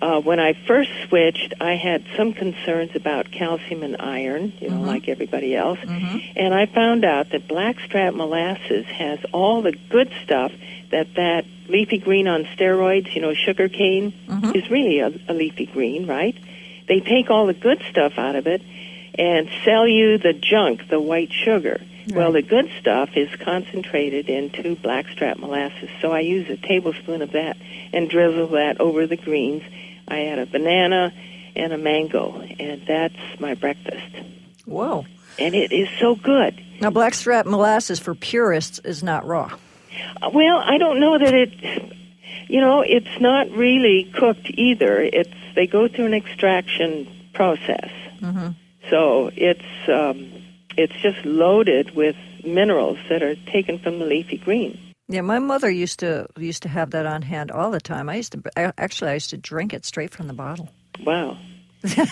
Uh, 0.02 0.19
when 0.21 0.39
I 0.39 0.54
first 0.67 0.89
switched, 1.08 1.54
I 1.62 1.76
had 1.76 2.04
some 2.17 2.34
concerns 2.34 2.91
about 2.95 3.32
calcium 3.32 3.82
and 3.84 3.95
iron, 4.02 4.52
you 4.60 4.69
know, 4.69 4.78
Mhm. 4.82 4.86
like 4.88 5.08
everybody 5.08 5.56
else. 5.56 5.80
Mm-hmm. 5.80 6.17
And 6.36 6.54
I 6.54 6.65
found 6.65 7.06
out 7.06 7.30
that 7.30 7.48
blackstrap 7.48 8.13
molasses 8.13 8.86
has 8.88 9.19
all 9.32 9.62
the 9.62 9.71
good 9.89 10.12
stuff 10.24 10.52
that 10.91 11.13
that 11.15 11.45
leafy 11.69 11.98
green 11.98 12.28
on 12.28 12.43
steroids, 12.58 13.15
you 13.15 13.21
know, 13.21 13.34
sugar 13.34 13.69
cane, 13.69 14.12
Mhm. 14.28 14.54
is 14.56 14.69
really 14.69 15.00
a, 15.00 15.12
a 15.30 15.34
leafy 15.34 15.65
green, 15.65 16.08
right? 16.08 16.36
They 16.88 17.00
take 17.00 17.30
all 17.30 17.45
the 17.48 17.54
good 17.54 17.82
stuff 17.89 18.17
out 18.17 18.36
of 18.36 18.48
it 18.48 18.62
and 19.17 19.50
sell 19.63 19.88
you 19.88 20.17
the 20.17 20.34
junk, 20.34 20.88
the 20.89 21.00
white 21.00 21.32
sugar. 21.32 21.82
Well, 22.13 22.34
the 22.34 22.43
good 22.43 22.69
stuff 22.80 23.10
is 23.15 23.30
concentrated 23.43 24.30
into 24.30 24.76
blackstrap 24.76 25.38
molasses. 25.39 25.89
So 26.02 26.12
I 26.12 26.19
use 26.19 26.48
a 26.50 26.58
tablespoon 26.58 27.24
of 27.24 27.32
that 27.32 27.58
and 27.93 28.10
drizzle 28.10 28.48
that 28.50 28.80
over 28.80 29.08
the 29.08 29.17
greens. 29.17 29.63
I 30.08 30.26
add 30.28 30.38
a 30.38 30.45
banana 30.45 31.12
and 31.56 31.74
a 31.74 31.78
mango, 31.80 32.41
and 32.60 32.86
that's 32.86 33.39
my 33.39 33.56
breakfast. 33.56 34.06
Whoa. 34.65 35.06
And 35.39 35.56
it 35.56 35.71
is 35.71 35.89
so 36.00 36.15
good. 36.15 36.63
Now, 36.80 36.91
blackstrap 36.91 37.48
molasses 37.48 38.00
for 38.00 38.13
purists 38.13 38.80
is 38.80 39.02
not 39.02 39.26
raw. 39.26 39.58
Uh, 40.21 40.30
Well, 40.32 40.58
I 40.60 40.78
don't 40.78 41.00
know 41.00 41.17
that 41.17 41.34
it. 41.34 41.91
You 42.48 42.62
know, 42.62 42.82
it's 42.82 43.19
not 43.19 43.50
really 43.52 44.12
cooked 44.13 44.48
either. 44.54 45.00
It's 45.02 45.34
they 45.56 45.68
go 45.68 45.88
through 45.88 46.06
an 46.06 46.13
extraction 46.13 47.08
process. 47.34 47.89
Mm-hmm. 48.22 48.50
So 48.89 49.32
it's 49.36 49.89
um, 49.89 50.32
it's 50.78 50.94
just 51.02 51.26
loaded 51.26 51.96
with 51.96 52.15
minerals 52.46 52.98
that 53.10 53.24
are 53.24 53.36
taken 53.52 53.80
from 53.80 54.00
the 54.00 54.06
leafy 54.06 54.38
green. 54.38 54.78
Yeah, 55.08 55.22
my 55.22 55.39
mother 55.39 55.70
used 55.70 56.00
to 56.00 56.28
used 56.38 56.63
to 56.63 56.70
have 56.70 56.91
that 56.91 57.06
on 57.06 57.22
hand 57.22 57.52
all 57.52 57.72
the 57.72 57.82
time. 57.82 58.10
I 58.10 58.15
used 58.15 58.32
to 58.34 58.41
actually 58.80 59.12
I 59.12 59.13
used 59.15 59.30
to 59.32 59.38
drink 59.38 59.74
it 59.74 59.86
straight 59.86 60.12
from 60.12 60.28
the 60.28 60.34
bottle. 60.34 60.70
Wow. 61.04 61.38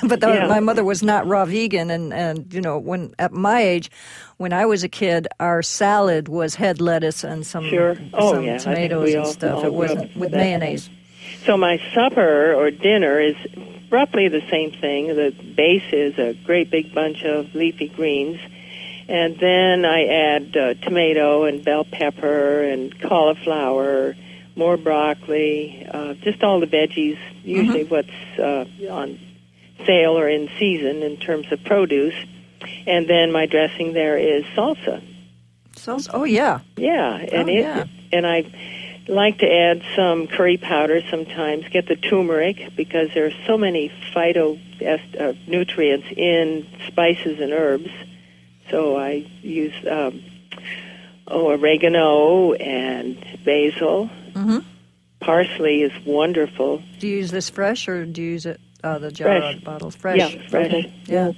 but 0.07 0.19
the, 0.19 0.27
Yeah. 0.27 0.47
my 0.47 0.59
mother 0.59 0.83
was 0.83 1.01
not 1.01 1.25
raw 1.25 1.45
vegan, 1.45 1.89
and 1.89 2.13
and 2.13 2.53
you 2.53 2.61
know 2.61 2.77
when 2.77 3.15
at 3.17 3.31
my 3.31 3.59
age, 3.61 3.89
when 4.37 4.53
I 4.53 4.65
was 4.67 4.83
a 4.83 4.89
kid, 4.89 5.27
our 5.39 5.63
salad 5.63 6.27
was 6.27 6.53
head 6.53 6.79
lettuce 6.81 7.23
and 7.23 7.43
some 7.45 7.67
Sure. 7.69 7.95
Oh, 8.13 8.33
some 8.33 8.43
yeah. 8.43 8.57
Tomatoes 8.59 9.13
and 9.13 9.23
all- 9.23 9.31
stuff. 9.31 9.55
all 9.59 9.65
it 9.65 9.73
wasn't 9.73 10.01
with 10.01 10.15
with 10.17 10.31
that. 10.31 10.37
mayonnaise. 10.37 10.89
So 11.45 11.57
my 11.57 11.81
supper 11.93 12.53
or 12.53 12.71
dinner 12.71 13.19
is 13.19 13.35
roughly 13.89 14.29
the 14.29 14.41
same 14.49 14.71
thing. 14.71 15.07
The 15.07 15.31
base 15.55 15.83
is 15.91 16.17
a 16.17 16.33
great 16.45 16.69
big 16.71 16.93
bunch 16.93 17.23
of 17.23 17.53
leafy 17.53 17.89
greens, 17.89 18.39
and 19.09 19.37
then 19.37 19.83
I 19.85 20.05
add 20.05 20.55
uh, 20.55 20.73
tomato 20.75 21.43
and 21.43 21.63
bell 21.63 21.83
pepper 21.83 22.63
and 22.63 22.97
cauliflower, 23.01 24.15
more 24.55 24.77
broccoli, 24.77 25.85
uh, 25.89 26.13
just 26.15 26.43
all 26.43 26.59
the 26.61 26.67
veggies. 26.67 27.17
Usually, 27.43 27.83
what's 27.83 28.39
uh, 28.39 28.65
on 28.89 29.19
sale 29.85 30.17
or 30.17 30.29
in 30.29 30.49
season 30.59 31.03
in 31.03 31.17
terms 31.17 31.51
of 31.51 31.63
produce. 31.63 32.15
And 32.87 33.09
then 33.09 33.33
my 33.33 33.45
dressing 33.45 33.91
there 33.91 34.17
is 34.17 34.45
salsa. 34.55 35.03
So 35.75 35.97
oh 36.13 36.23
yeah, 36.23 36.61
Yeah, 36.77 37.15
and 37.17 37.49
Oh, 37.49 37.51
it 37.51 37.59
yeah. 37.59 37.85
and 38.13 38.25
I 38.25 38.43
like 39.07 39.39
to 39.39 39.51
add 39.51 39.83
some 39.95 40.27
curry 40.27 40.57
powder 40.57 41.01
sometimes. 41.09 41.67
Get 41.69 41.87
the 41.87 41.95
turmeric 41.95 42.75
because 42.75 43.09
there 43.13 43.25
are 43.25 43.33
so 43.45 43.57
many 43.57 43.91
phyto 44.13 44.59
est- 44.81 45.15
uh, 45.19 45.33
nutrients 45.47 46.07
in 46.15 46.67
spices 46.87 47.39
and 47.39 47.51
herbs. 47.53 47.89
So 48.69 48.97
I 48.97 49.29
use 49.41 49.73
um, 49.89 50.23
oh 51.27 51.49
oregano 51.51 52.53
and 52.53 53.17
basil. 53.43 54.07
hmm 54.33 54.59
Parsley 55.19 55.83
is 55.83 55.91
wonderful. 56.05 56.83
Do 56.99 57.07
you 57.07 57.17
use 57.17 57.31
this 57.31 57.49
fresh 57.49 57.87
or 57.87 58.05
do 58.05 58.21
you 58.21 58.31
use 58.31 58.45
it 58.45 58.59
uh, 58.83 58.99
the 58.99 59.09
jar 59.09 59.39
Fresh. 59.39 59.63
bottles? 59.63 59.95
Fresh. 59.95 60.17
Yeah, 60.17 60.49
fresh. 60.49 60.65
Okay. 60.67 60.93
Yeah. 61.05 61.31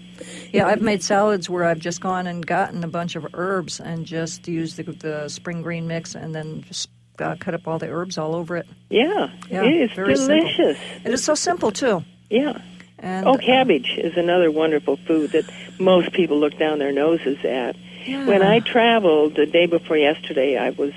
Yeah, 0.52 0.66
I've 0.68 0.82
made 0.82 1.04
salads 1.04 1.52
where 1.52 1.66
I've 1.66 1.78
just 1.78 2.02
gone 2.02 2.26
and 2.26 2.44
gotten 2.44 2.84
a 2.84 2.88
bunch 2.88 3.16
of 3.16 3.28
herbs 3.36 3.80
and 3.80 4.04
just 4.04 4.48
used 4.48 4.78
the, 4.78 4.84
the 4.92 5.30
spring 5.30 5.62
green 5.62 5.86
mix 5.86 6.16
and 6.16 6.34
then 6.34 6.64
just 6.64 6.90
uh, 7.22 7.36
cut 7.40 7.54
up 7.54 7.68
all 7.68 7.80
the 7.80 7.90
herbs 7.90 8.18
all 8.18 8.36
over 8.36 8.58
it. 8.58 8.68
Yeah, 8.90 9.30
Yeah, 9.50 9.64
it 9.64 9.74
is 9.74 9.92
very 9.92 10.16
simple. 10.16 10.38
delicious. 10.40 10.78
It 11.04 11.14
is 11.14 11.24
so 11.24 11.36
simple 11.36 11.72
too. 11.72 12.04
Yeah. 12.30 12.60
And 13.00 13.28
Oh, 13.28 13.38
cabbage 13.38 13.94
is 13.98 14.18
another 14.18 14.50
wonderful 14.52 14.98
food 14.98 15.32
that 15.32 15.46
most 15.80 16.12
people 16.14 16.40
look 16.40 16.58
down 16.58 16.80
their 16.80 16.92
noses 16.94 17.38
at. 17.44 17.76
yeah. 18.06 18.26
When 18.26 18.42
I 18.42 18.60
traveled 18.60 19.36
the 19.36 19.46
day 19.46 19.66
before 19.66 19.98
yesterday, 19.98 20.58
I 20.58 20.70
was 20.72 20.94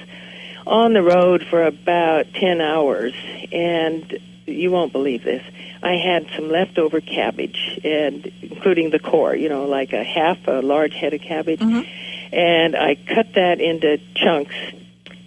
on 0.67 0.93
the 0.93 1.03
road 1.03 1.45
for 1.49 1.65
about 1.65 2.27
10 2.35 2.61
hours, 2.61 3.15
and 3.53 4.19
you 4.47 4.71
won't 4.71 4.93
believe 4.93 5.25
this. 5.25 5.43
I 5.83 5.95
had 5.97 6.27
some 6.37 6.51
leftover 6.51 7.01
cabbage, 7.01 7.79
and 7.85 8.31
including 8.43 8.91
the 8.91 8.99
core, 8.99 9.35
you 9.35 9.49
know, 9.49 9.65
like 9.67 9.93
a 9.93 10.03
half 10.05 10.39
a 10.47 10.61
large 10.61 10.95
head 10.95 11.15
of 11.15 11.21
cabbage, 11.21 11.61
Mhm. 11.61 11.87
and 12.33 12.77
I 12.77 12.95
cut 12.97 13.35
that 13.35 13.61
into 13.61 13.99
chunks 14.15 14.55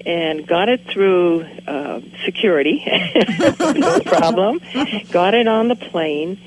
and 0.06 0.46
got 0.48 0.70
it 0.70 0.86
through 0.88 1.44
uh, 1.68 2.02
security, 2.26 2.84
no 3.60 4.00
problem. 4.02 4.60
Got 5.12 5.34
it 5.34 5.48
on 5.48 5.68
the 5.68 5.76
plane, 5.76 6.40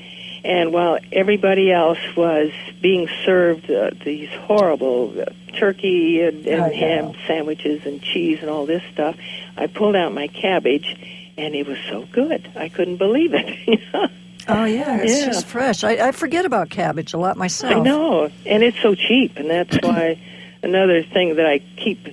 and 0.43 0.71
while 0.73 0.97
everybody 1.11 1.71
else 1.71 1.99
was 2.15 2.51
being 2.81 3.07
served 3.25 3.69
uh, 3.71 3.91
these 4.03 4.29
horrible 4.29 5.13
uh, 5.19 5.25
turkey 5.57 6.21
and, 6.21 6.45
and 6.45 6.61
Oh, 6.61 6.67
yeah. 6.67 6.71
ham 7.03 7.13
sandwiches 7.27 7.85
and 7.85 8.01
cheese 8.01 8.39
and 8.41 8.49
all 8.49 8.65
this 8.65 8.83
stuff, 8.93 9.15
I 9.57 9.67
pulled 9.67 9.95
out 9.95 10.13
my 10.13 10.27
cabbage, 10.27 10.95
and 11.37 11.55
it 11.55 11.67
was 11.67 11.77
so 11.89 12.05
good. 12.11 12.49
I 12.55 12.69
couldn't 12.69 12.97
believe 12.97 13.33
it. 13.33 13.79
oh 14.47 14.65
yeah, 14.65 14.97
it's 15.01 15.19
Yeah. 15.19 15.25
just 15.27 15.45
fresh. 15.47 15.83
I, 15.83 16.07
I 16.07 16.11
forget 16.11 16.45
about 16.45 16.69
cabbage 16.69 17.13
a 17.13 17.17
lot 17.17 17.37
myself. 17.37 17.73
I 17.73 17.79
know, 17.79 18.29
and 18.45 18.63
it's 18.63 18.79
so 18.81 18.93
cheap, 18.95 19.37
and 19.37 19.49
that's 19.49 19.75
why 19.81 20.19
another 20.61 21.03
thing 21.03 21.35
that 21.37 21.45
I 21.45 21.59
keep 21.77 22.07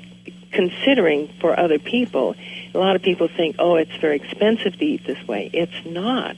considering 0.52 1.28
for 1.40 1.58
other 1.58 1.78
people. 1.78 2.34
A 2.74 2.78
lot 2.78 2.96
of 2.96 3.02
people 3.02 3.28
think, 3.28 3.56
"Oh, 3.58 3.76
it's 3.76 3.94
very 4.00 4.16
expensive 4.16 4.78
to 4.78 4.84
eat 4.84 5.04
this 5.06 5.26
way." 5.26 5.50
It's 5.52 5.84
not, 5.84 6.36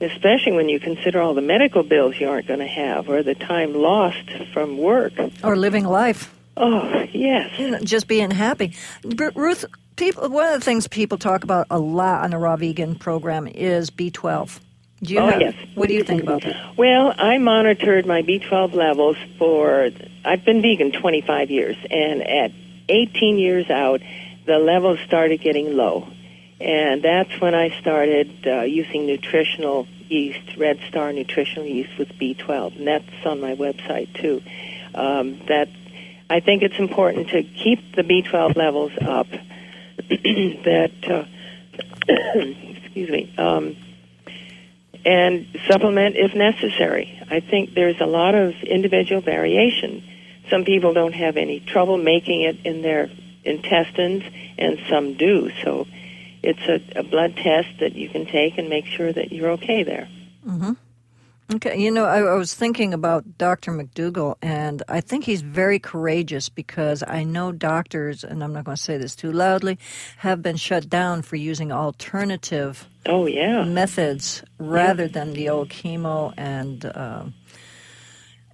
especially 0.00 0.52
when 0.52 0.68
you 0.68 0.78
consider 0.80 1.20
all 1.20 1.34
the 1.34 1.42
medical 1.42 1.82
bills 1.82 2.18
you 2.20 2.28
aren't 2.28 2.46
going 2.46 2.60
to 2.60 2.66
have, 2.66 3.08
or 3.08 3.22
the 3.22 3.34
time 3.34 3.74
lost 3.74 4.30
from 4.52 4.78
work. 4.78 5.12
Or 5.42 5.56
living 5.56 5.84
life. 5.84 6.32
Oh, 6.56 7.04
yes, 7.12 7.82
just 7.84 8.08
being 8.08 8.30
happy. 8.30 8.72
But 9.04 9.36
Ruth, 9.36 9.64
people. 9.96 10.28
One 10.28 10.46
of 10.52 10.58
the 10.58 10.64
things 10.64 10.88
people 10.88 11.16
talk 11.18 11.44
about 11.44 11.66
a 11.70 11.78
lot 11.78 12.24
on 12.24 12.30
the 12.30 12.38
raw 12.38 12.56
vegan 12.56 12.96
program 12.96 13.46
is 13.46 13.90
B12. 13.90 14.60
Do 15.00 15.14
you 15.14 15.20
Oh, 15.20 15.28
have, 15.30 15.40
yes. 15.40 15.54
What 15.76 15.86
do 15.86 15.94
you 15.94 16.02
think 16.02 16.24
about 16.24 16.42
that? 16.42 16.76
Well, 16.76 17.14
I 17.16 17.38
monitored 17.38 18.04
my 18.06 18.22
B12 18.22 18.74
levels 18.74 19.16
for, 19.38 19.90
I've 20.24 20.44
been 20.44 20.60
vegan 20.60 20.90
25 20.90 21.52
years, 21.52 21.76
and 21.88 22.20
at 22.22 22.50
18 22.88 23.38
years 23.38 23.70
out, 23.70 24.00
the 24.46 24.58
levels 24.58 24.98
started 25.06 25.40
getting 25.40 25.76
low. 25.76 26.08
And 26.60 27.02
that's 27.02 27.40
when 27.40 27.54
I 27.54 27.78
started 27.80 28.46
uh, 28.46 28.62
using 28.62 29.06
nutritional 29.06 29.86
yeast, 30.08 30.56
Red 30.56 30.80
Star 30.88 31.12
nutritional 31.12 31.66
yeast 31.66 31.96
with 31.98 32.08
B12, 32.18 32.78
and 32.78 32.86
that's 32.86 33.26
on 33.26 33.40
my 33.40 33.54
website 33.54 34.12
too. 34.20 34.42
Um, 34.94 35.38
that 35.46 35.68
I 36.28 36.40
think 36.40 36.62
it's 36.62 36.78
important 36.78 37.28
to 37.28 37.42
keep 37.42 37.94
the 37.94 38.02
B12 38.02 38.56
levels 38.56 38.92
up. 39.00 39.28
that, 40.08 40.92
uh, 41.08 41.24
excuse 42.08 43.10
me, 43.10 43.32
um, 43.38 43.76
and 45.04 45.46
supplement 45.68 46.16
if 46.16 46.34
necessary. 46.34 47.20
I 47.30 47.40
think 47.40 47.74
there's 47.74 48.00
a 48.00 48.06
lot 48.06 48.34
of 48.34 48.54
individual 48.62 49.20
variation. 49.20 50.02
Some 50.50 50.64
people 50.64 50.92
don't 50.94 51.14
have 51.14 51.36
any 51.36 51.60
trouble 51.60 51.96
making 51.98 52.42
it 52.42 52.56
in 52.64 52.82
their 52.82 53.10
intestines, 53.44 54.24
and 54.58 54.78
some 54.88 55.14
do. 55.14 55.50
So 55.62 55.86
it's 56.42 56.60
a, 56.68 57.00
a 57.00 57.02
blood 57.02 57.36
test 57.36 57.68
that 57.80 57.94
you 57.94 58.08
can 58.08 58.26
take 58.26 58.58
and 58.58 58.68
make 58.68 58.86
sure 58.86 59.12
that 59.12 59.32
you're 59.32 59.50
okay 59.52 59.82
there. 59.82 60.08
Mm-hmm. 60.46 60.72
Okay, 61.54 61.78
you 61.78 61.90
know, 61.90 62.04
I, 62.04 62.18
I 62.20 62.34
was 62.34 62.52
thinking 62.52 62.92
about 62.92 63.38
Dr. 63.38 63.72
McDougall, 63.72 64.36
and 64.42 64.82
I 64.86 65.00
think 65.00 65.24
he's 65.24 65.40
very 65.40 65.78
courageous 65.78 66.50
because 66.50 67.02
I 67.02 67.24
know 67.24 67.52
doctors, 67.52 68.22
and 68.22 68.44
I'm 68.44 68.52
not 68.52 68.64
going 68.64 68.76
to 68.76 68.82
say 68.82 68.98
this 68.98 69.16
too 69.16 69.32
loudly, 69.32 69.78
have 70.18 70.42
been 70.42 70.56
shut 70.56 70.90
down 70.90 71.22
for 71.22 71.36
using 71.36 71.72
alternative 71.72 72.86
Oh, 73.06 73.24
yeah. 73.24 73.64
methods 73.64 74.42
rather 74.58 75.08
than 75.08 75.32
the 75.32 75.48
old 75.48 75.70
chemo 75.70 76.34
and 76.36 76.84
uh, 76.84 77.24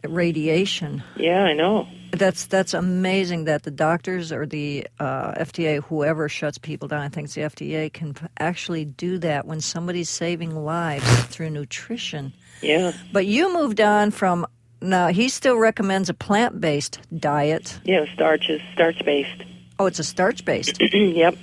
radiation. 0.09 1.03
Yeah, 1.17 1.45
I 1.45 1.53
know. 1.53 1.89
That's 2.13 2.47
that's 2.47 2.75
amazing 2.75 3.45
that 3.45 3.65
the 3.65 3.71
doctors 3.71 4.31
or 4.31 4.47
the 4.47 4.87
uh, 5.01 5.33
FDA, 5.33 5.83
whoever 5.83 6.29
shuts 6.29 6.59
people 6.59 6.87
down, 6.89 7.01
I 7.01 7.09
think 7.09 7.31
the 7.33 7.43
FDA, 7.43 7.93
can 7.93 8.15
actually 8.39 8.85
do 8.85 9.19
that 9.19 9.47
when 9.47 9.61
somebody's 9.61 10.09
saving 10.09 10.55
lives 10.55 11.25
through 11.25 11.51
nutrition. 11.51 12.33
Yeah. 12.63 12.93
But 13.13 13.27
you 13.27 13.53
moved 13.53 13.81
on 13.81 14.13
from 14.13 14.47
now. 14.81 15.09
He 15.09 15.29
still 15.29 15.57
recommends 15.57 16.09
a 16.09 16.15
plant-based 16.15 17.01
diet. 17.19 17.81
Yeah, 17.85 18.05
starch 18.15 18.49
is 18.49 18.61
starch 18.73 19.05
based. 19.05 19.43
Oh, 19.79 19.87
it's 19.87 19.99
a 19.99 20.05
starch-based. 20.05 20.81
yep. 20.93 21.37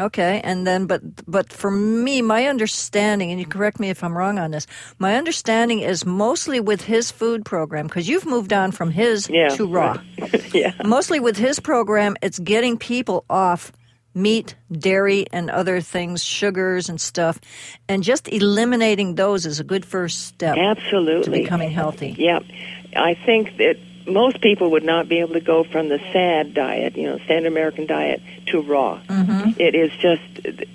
Okay, 0.00 0.40
and 0.42 0.66
then 0.66 0.86
but 0.86 1.02
but 1.30 1.52
for 1.52 1.70
me, 1.70 2.22
my 2.22 2.46
understanding, 2.46 3.30
and 3.30 3.38
you 3.38 3.46
correct 3.46 3.78
me 3.78 3.90
if 3.90 4.02
I'm 4.02 4.16
wrong 4.16 4.38
on 4.38 4.50
this. 4.50 4.66
My 4.98 5.16
understanding 5.16 5.80
is 5.80 6.06
mostly 6.06 6.58
with 6.58 6.80
his 6.80 7.10
food 7.10 7.44
program 7.44 7.86
because 7.86 8.08
you've 8.08 8.26
moved 8.26 8.52
on 8.52 8.72
from 8.72 8.90
his 8.90 9.28
Yeah. 9.28 9.48
to 9.50 9.66
raw. 9.66 10.00
yeah. 10.54 10.72
Mostly 10.84 11.20
with 11.20 11.36
his 11.36 11.60
program, 11.60 12.16
it's 12.22 12.38
getting 12.38 12.78
people 12.78 13.24
off 13.28 13.72
meat, 14.14 14.56
dairy, 14.72 15.26
and 15.32 15.50
other 15.50 15.80
things, 15.80 16.24
sugars 16.24 16.88
and 16.88 17.00
stuff, 17.00 17.38
and 17.88 18.02
just 18.02 18.26
eliminating 18.28 19.14
those 19.14 19.46
is 19.46 19.60
a 19.60 19.64
good 19.64 19.84
first 19.84 20.26
step 20.26 20.56
Absolutely. 20.56 21.22
to 21.24 21.30
becoming 21.30 21.70
healthy. 21.70 22.16
Yep. 22.18 22.42
I 22.96 23.14
think 23.14 23.56
that 23.58 23.76
most 24.06 24.40
people 24.40 24.72
would 24.72 24.84
not 24.84 25.08
be 25.08 25.20
able 25.20 25.34
to 25.34 25.40
go 25.40 25.64
from 25.64 25.88
the 25.88 25.98
SAD 26.12 26.54
diet, 26.54 26.96
you 26.96 27.04
know, 27.04 27.18
standard 27.18 27.50
American 27.52 27.86
diet, 27.86 28.22
to 28.46 28.60
raw. 28.60 29.00
Mm-hmm. 29.08 29.60
It 29.60 29.74
is 29.74 29.92
just, 29.92 30.22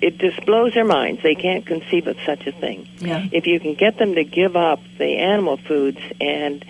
it 0.00 0.18
just 0.18 0.44
blows 0.46 0.74
their 0.74 0.84
minds. 0.84 1.22
They 1.22 1.34
can't 1.34 1.66
conceive 1.66 2.06
of 2.06 2.16
such 2.24 2.46
a 2.46 2.52
thing. 2.52 2.88
Yeah. 2.98 3.26
If 3.32 3.46
you 3.46 3.60
can 3.60 3.74
get 3.74 3.98
them 3.98 4.14
to 4.14 4.24
give 4.24 4.56
up 4.56 4.80
the 4.98 5.18
animal 5.18 5.56
foods 5.56 6.00
and 6.20 6.64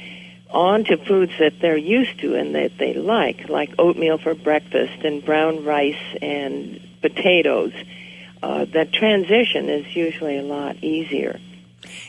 on 0.51 0.85
to 0.85 0.97
foods 0.97 1.33
that 1.39 1.61
they're 1.61 1.77
used 1.77 2.21
to 2.21 2.35
and 2.35 2.55
that 2.55 2.79
they 2.79 2.95
like, 2.95 3.49
like 3.49 3.75
oatmeal 3.79 4.19
for 4.19 4.35
breakfast 4.35 5.05
and 5.05 5.25
brown 5.25 5.65
rice 5.65 6.17
and 6.23 6.81
potatoes, 7.03 7.73
uh, 8.43 8.65
that 8.67 8.93
transition 8.93 9.69
is 9.69 9.95
usually 9.95 10.39
a 10.39 10.43
lot 10.43 10.77
easier. 10.83 11.41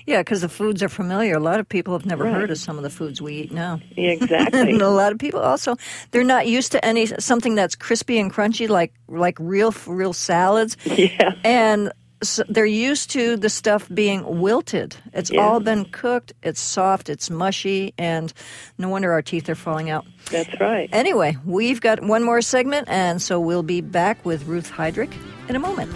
Yeah, 0.06 0.22
because 0.22 0.42
the 0.42 0.50
foods 0.50 0.82
are 0.84 0.90
familiar. 0.90 1.36
A 1.36 1.40
lot 1.40 1.60
of 1.60 1.68
people 1.68 1.94
have 1.94 2.06
never 2.06 2.24
Right. 2.26 2.34
heard 2.34 2.52
of 2.52 2.58
some 2.58 2.78
of 2.78 2.84
the 2.84 2.90
foods 2.90 3.22
we 3.22 3.34
eat 3.34 3.52
now. 3.52 3.80
Exactly. 3.96 4.60
and 4.60 4.82
a 4.82 4.90
lot 4.90 5.12
of 5.12 5.20
people 5.20 5.40
also 5.40 5.76
they're 6.12 6.24
not 6.24 6.48
used 6.48 6.72
to 6.74 6.84
any 6.86 7.06
something 7.20 7.56
that's 7.56 7.76
crispy 7.76 8.20
and 8.20 8.34
crunchy 8.34 8.68
like 8.70 8.94
like 9.08 9.38
real 9.40 9.74
real 9.88 10.14
salads 10.14 10.78
yeah. 10.86 11.34
and 11.44 11.92
s 12.22 12.40
they're 12.50 12.66
used 12.90 13.12
to 13.12 13.38
the 13.38 13.50
stuff 13.50 13.88
being 13.94 14.24
wilted 14.42 14.96
it's 15.14 15.30
Yeah. 15.32 15.42
all 15.42 15.60
been 15.60 15.86
cooked 15.86 16.34
it's 16.42 16.60
soft 16.60 17.10
it's 17.10 17.30
mushy 17.30 17.94
and 17.98 18.34
no 18.80 18.90
wonder 18.90 19.12
our 19.12 19.22
teeth 19.22 19.48
are 19.50 19.56
falling 19.68 19.90
out 19.92 20.04
That's 20.32 20.50
right. 20.60 20.90
anyway 20.92 21.38
we've 21.46 21.80
got 21.80 22.02
one 22.02 22.24
more 22.24 22.42
segment 22.42 22.88
and 22.90 23.22
so 23.22 23.40
we'll 23.40 23.64
be 23.78 23.82
back 23.82 24.26
with 24.26 24.48
ruth 24.48 24.72
heidrich 24.72 25.14
in 25.48 25.56
a 25.56 25.60
moment 25.60 25.92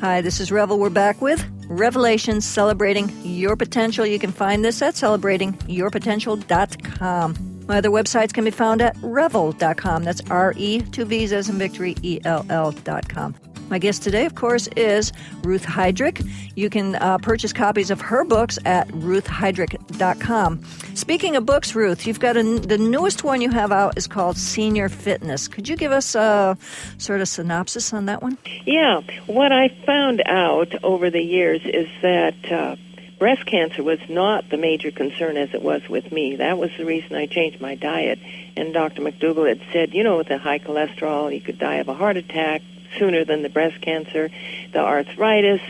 Hi, 0.00 0.20
this 0.20 0.38
is 0.38 0.50
Revvell. 0.50 0.78
We're 0.78 0.90
back 0.90 1.20
with 1.20 1.44
Revelations 1.66 2.44
Celebrating 2.44 3.10
Your 3.24 3.56
Potential. 3.56 4.06
You 4.06 4.20
can 4.20 4.30
find 4.30 4.64
this 4.64 4.80
at 4.80 4.94
celebratingyourpotential.com. 4.94 7.64
My 7.66 7.78
other 7.78 7.90
websites 7.90 8.32
can 8.32 8.44
be 8.44 8.52
found 8.52 8.80
at 8.80 8.94
revvell.com. 8.98 10.04
That's 10.04 10.20
R 10.30 10.54
E, 10.56 10.82
two 10.82 11.04
V's 11.04 11.32
as 11.32 11.48
in 11.48 11.58
victory, 11.58 11.96
E 12.02 12.20
L 12.24 12.46
L.com. 12.48 13.34
My 13.68 13.78
guest 13.78 14.02
today, 14.02 14.24
of 14.24 14.34
course, 14.34 14.66
is 14.76 15.12
Ruth 15.42 15.64
Heidrich. 15.64 16.26
You 16.56 16.70
can 16.70 16.94
uh, 16.96 17.18
purchase 17.18 17.52
copies 17.52 17.90
of 17.90 18.00
her 18.00 18.24
books 18.24 18.58
at 18.64 18.88
ruthheidrich.com. 18.88 20.64
Speaking 20.94 21.36
of 21.36 21.44
books, 21.44 21.74
Ruth, 21.74 22.06
you've 22.06 22.20
got 22.20 22.38
a, 22.38 22.42
the 22.42 22.78
newest 22.78 23.24
one 23.24 23.42
you 23.42 23.50
have 23.50 23.70
out 23.70 23.98
is 23.98 24.06
called 24.06 24.38
Senior 24.38 24.88
Fitness. 24.88 25.48
Could 25.48 25.68
you 25.68 25.76
give 25.76 25.92
us 25.92 26.14
a 26.14 26.56
sort 26.96 27.20
of 27.20 27.28
synopsis 27.28 27.92
on 27.92 28.06
that 28.06 28.22
one? 28.22 28.38
Yeah, 28.64 29.02
what 29.26 29.52
I 29.52 29.68
found 29.84 30.22
out 30.24 30.82
over 30.82 31.10
the 31.10 31.22
years 31.22 31.60
is 31.64 31.88
that 32.00 32.50
uh, 32.50 32.76
breast 33.18 33.44
cancer 33.44 33.82
was 33.82 34.00
not 34.08 34.48
the 34.48 34.56
major 34.56 34.90
concern 34.90 35.36
as 35.36 35.52
it 35.52 35.60
was 35.60 35.86
with 35.90 36.10
me. 36.10 36.36
That 36.36 36.56
was 36.56 36.70
the 36.78 36.86
reason 36.86 37.14
I 37.14 37.26
changed 37.26 37.60
my 37.60 37.74
diet. 37.74 38.18
And 38.56 38.72
Dr. 38.72 39.02
McDougall 39.02 39.46
had 39.46 39.60
said, 39.72 39.92
you 39.92 40.04
know, 40.04 40.16
with 40.16 40.28
the 40.28 40.38
high 40.38 40.58
cholesterol, 40.58 41.34
you 41.34 41.42
could 41.42 41.58
die 41.58 41.76
of 41.76 41.88
a 41.88 41.94
heart 41.94 42.16
attack 42.16 42.62
sooner 42.98 43.24
than 43.24 43.42
the 43.42 43.48
breast 43.48 43.80
cancer, 43.80 44.30
the 44.72 44.80
arthritis. 44.80 45.60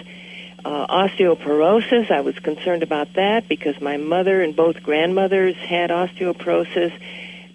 Uh, 0.65 0.87
osteoporosis, 0.89 2.11
I 2.11 2.21
was 2.21 2.37
concerned 2.41 2.83
about 2.83 3.15
that 3.15 3.49
because 3.49 3.81
my 3.81 3.97
mother 3.97 4.43
and 4.43 4.57
both 4.57 4.83
grandmothers 4.83 5.57
had 5.57 5.91
osteoporosis 5.91 6.93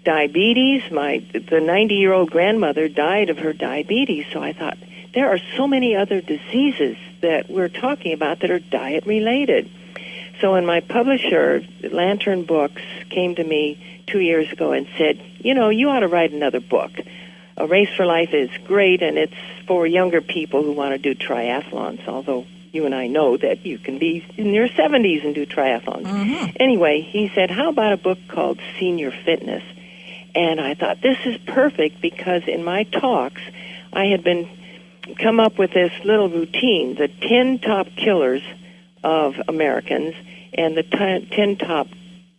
diabetes. 0.04 0.90
My 0.90 1.18
the 1.32 1.60
90 1.60 1.94
year 1.94 2.12
old 2.12 2.30
grandmother 2.30 2.88
died 2.88 3.30
of 3.30 3.38
her 3.38 3.52
diabetes. 3.52 4.26
So 4.32 4.42
I 4.42 4.52
thought 4.52 4.78
there 5.14 5.30
are 5.30 5.38
so 5.56 5.66
many 5.66 5.96
other 5.96 6.20
diseases 6.20 6.96
that 7.20 7.50
we're 7.50 7.68
talking 7.68 8.12
about 8.12 8.40
that 8.40 8.50
are 8.50 8.58
diet 8.58 9.06
related. 9.06 9.70
So 10.40 10.52
when 10.52 10.66
my 10.66 10.80
publisher, 10.80 11.64
Lantern 11.82 12.44
Books, 12.44 12.82
came 13.08 13.34
to 13.36 13.44
me 13.44 14.02
two 14.06 14.20
years 14.20 14.50
ago 14.52 14.72
and 14.72 14.86
said, 14.98 15.20
you 15.38 15.54
know, 15.54 15.68
you 15.68 15.88
ought 15.90 16.00
to 16.00 16.08
write 16.08 16.32
another 16.32 16.60
book. 16.60 16.90
A 17.56 17.66
Race 17.66 17.90
for 17.96 18.04
Life 18.04 18.34
is 18.34 18.50
great, 18.64 19.02
and 19.02 19.16
it's 19.16 19.34
for 19.66 19.86
younger 19.86 20.20
people 20.20 20.62
who 20.62 20.72
want 20.72 20.92
to 20.92 20.98
do 20.98 21.14
triathlons, 21.14 22.06
although 22.08 22.46
you 22.72 22.86
and 22.86 22.94
I 22.94 23.06
know 23.06 23.36
that 23.36 23.64
you 23.64 23.78
can 23.78 23.98
be 23.98 24.24
in 24.36 24.52
your 24.52 24.68
70s 24.68 25.24
and 25.24 25.34
do 25.34 25.46
triathlons. 25.46 26.04
Mm-hmm. 26.04 26.56
Anyway, 26.58 27.00
he 27.02 27.30
said, 27.32 27.50
how 27.50 27.68
about 27.70 27.92
a 27.92 27.96
book 27.96 28.18
called 28.26 28.58
Senior 28.80 29.12
Fitness? 29.12 29.62
And 30.34 30.60
I 30.60 30.74
thought, 30.74 31.00
this 31.00 31.18
is 31.24 31.36
perfect 31.46 32.00
because 32.00 32.42
in 32.48 32.64
my 32.64 32.82
talks, 32.82 33.40
I 33.92 34.06
had 34.06 34.24
been 34.24 34.48
come 35.20 35.38
up 35.38 35.58
with 35.58 35.72
this 35.72 35.92
little 36.04 36.28
routine, 36.28 36.96
the 36.96 37.08
10 37.08 37.60
top 37.60 37.86
killers 37.94 38.42
of 39.04 39.34
Americans 39.46 40.14
and 40.54 40.76
the 40.76 40.82
t- 40.82 41.28
10 41.30 41.56
top 41.56 41.88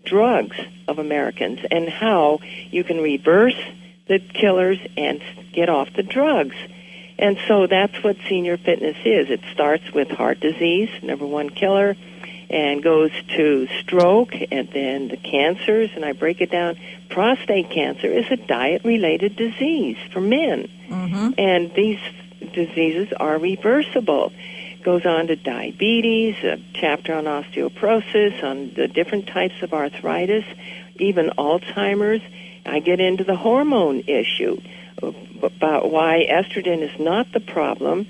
drugs 0.03 0.57
of 0.87 0.99
Americans 0.99 1.59
and 1.69 1.87
how 1.87 2.39
you 2.71 2.83
can 2.83 2.97
reverse 2.97 3.59
the 4.07 4.19
killers 4.19 4.79
and 4.97 5.21
get 5.53 5.69
off 5.69 5.89
the 5.95 6.03
drugs. 6.03 6.55
And 7.17 7.37
so 7.47 7.67
that's 7.67 8.03
what 8.03 8.17
senior 8.27 8.57
fitness 8.57 8.97
is. 9.05 9.29
It 9.29 9.41
starts 9.53 9.91
with 9.93 10.09
heart 10.09 10.39
disease, 10.39 10.89
number 11.01 11.25
one 11.25 11.49
killer, 11.49 11.95
and 12.49 12.83
goes 12.83 13.11
to 13.35 13.67
stroke 13.81 14.33
and 14.51 14.69
then 14.71 15.07
the 15.07 15.17
cancers. 15.17 15.91
And 15.95 16.03
I 16.03 16.11
break 16.11 16.41
it 16.41 16.51
down. 16.51 16.77
Prostate 17.09 17.69
cancer 17.71 18.07
is 18.07 18.25
a 18.31 18.35
diet 18.35 18.83
related 18.83 19.35
disease 19.35 19.97
for 20.11 20.21
men. 20.21 20.69
Mm-hmm. 20.89 21.29
And 21.37 21.73
these 21.73 21.99
diseases 22.53 23.13
are 23.17 23.37
reversible. 23.37 24.31
Goes 24.83 25.05
on 25.05 25.27
to 25.27 25.35
diabetes, 25.35 26.35
a 26.43 26.59
chapter 26.73 27.15
on 27.15 27.23
osteoporosis, 27.23 28.43
on 28.43 28.73
the 28.75 28.87
different 28.87 29.27
types 29.27 29.63
of 29.63 29.73
arthritis, 29.73 30.45
even 30.97 31.31
Alzheimer's. 31.37 32.21
I 32.65 32.79
get 32.79 32.99
into 32.99 33.23
the 33.23 33.35
hormone 33.35 34.01
issue 34.07 34.61
about 35.01 35.91
why 35.91 36.25
estrogen 36.29 36.81
is 36.81 36.99
not 36.99 37.31
the 37.31 37.39
problem 37.39 38.07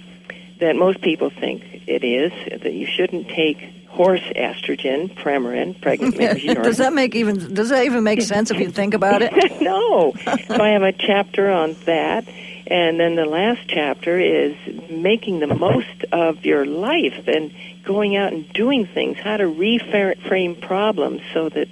that 0.59 0.75
most 0.75 1.01
people 1.01 1.29
think 1.29 1.83
it 1.87 2.03
is, 2.03 2.31
that 2.61 2.73
you 2.73 2.87
shouldn't 2.87 3.27
take 3.27 3.85
horse 3.87 4.21
estrogen, 4.35 5.13
Premarin, 5.13 5.79
pregnant 5.81 6.15
urine. 6.43 6.63
does 6.63 6.77
that 6.77 6.93
make 6.93 7.15
even 7.15 7.53
does 7.53 7.69
that 7.69 7.85
even 7.85 8.03
make 8.03 8.21
sense 8.21 8.51
if 8.51 8.59
you 8.59 8.69
think 8.69 8.93
about 8.93 9.21
it? 9.21 9.33
no. 9.61 10.13
so 10.13 10.61
I 10.61 10.69
have 10.69 10.83
a 10.83 10.91
chapter 10.93 11.49
on 11.49 11.75
that. 11.85 12.25
And 12.67 12.99
then 12.99 13.15
the 13.15 13.25
last 13.25 13.61
chapter 13.67 14.19
is 14.19 14.55
making 14.89 15.39
the 15.39 15.53
most 15.53 16.03
of 16.11 16.45
your 16.45 16.65
life 16.65 17.27
and 17.27 17.53
going 17.83 18.15
out 18.15 18.33
and 18.33 18.51
doing 18.53 18.87
things, 18.87 19.19
how 19.19 19.37
to 19.37 19.43
reframe 19.43 20.59
problems 20.59 21.21
so 21.31 21.47
that 21.49 21.67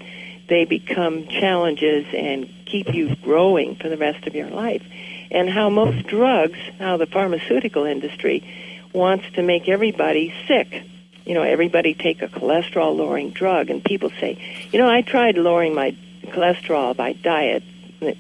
they 0.50 0.66
become 0.66 1.28
challenges 1.28 2.06
and 2.14 2.48
keep 2.74 2.92
you 2.92 3.16
growing 3.18 3.76
for 3.76 3.88
the 3.88 3.98
rest 3.98 4.26
of 4.26 4.34
your 4.34 4.50
life. 4.50 4.84
And 5.30 5.48
how 5.48 5.70
most 5.70 6.08
drugs, 6.08 6.58
how 6.80 6.98
the 6.98 7.06
pharmaceutical 7.06 7.86
industry 7.86 8.44
wants 8.92 9.26
to 9.36 9.44
make 9.44 9.70
everybody 9.70 10.34
sick. 10.48 10.84
You 11.24 11.36
know, 11.36 11.44
everybody 11.44 11.94
take 11.94 12.24
a 12.24 12.28
cholesterol 12.28 12.96
lowering 12.96 13.30
drug, 13.30 13.70
and 13.70 13.84
people 13.84 14.10
say, 14.20 14.38
you 14.72 14.80
know, 14.80 14.90
I 14.90 15.04
tried 15.04 15.38
lowering 15.38 15.76
my 15.76 15.96
cholesterol 16.26 16.96
by 16.96 17.14
diet. 17.14 17.64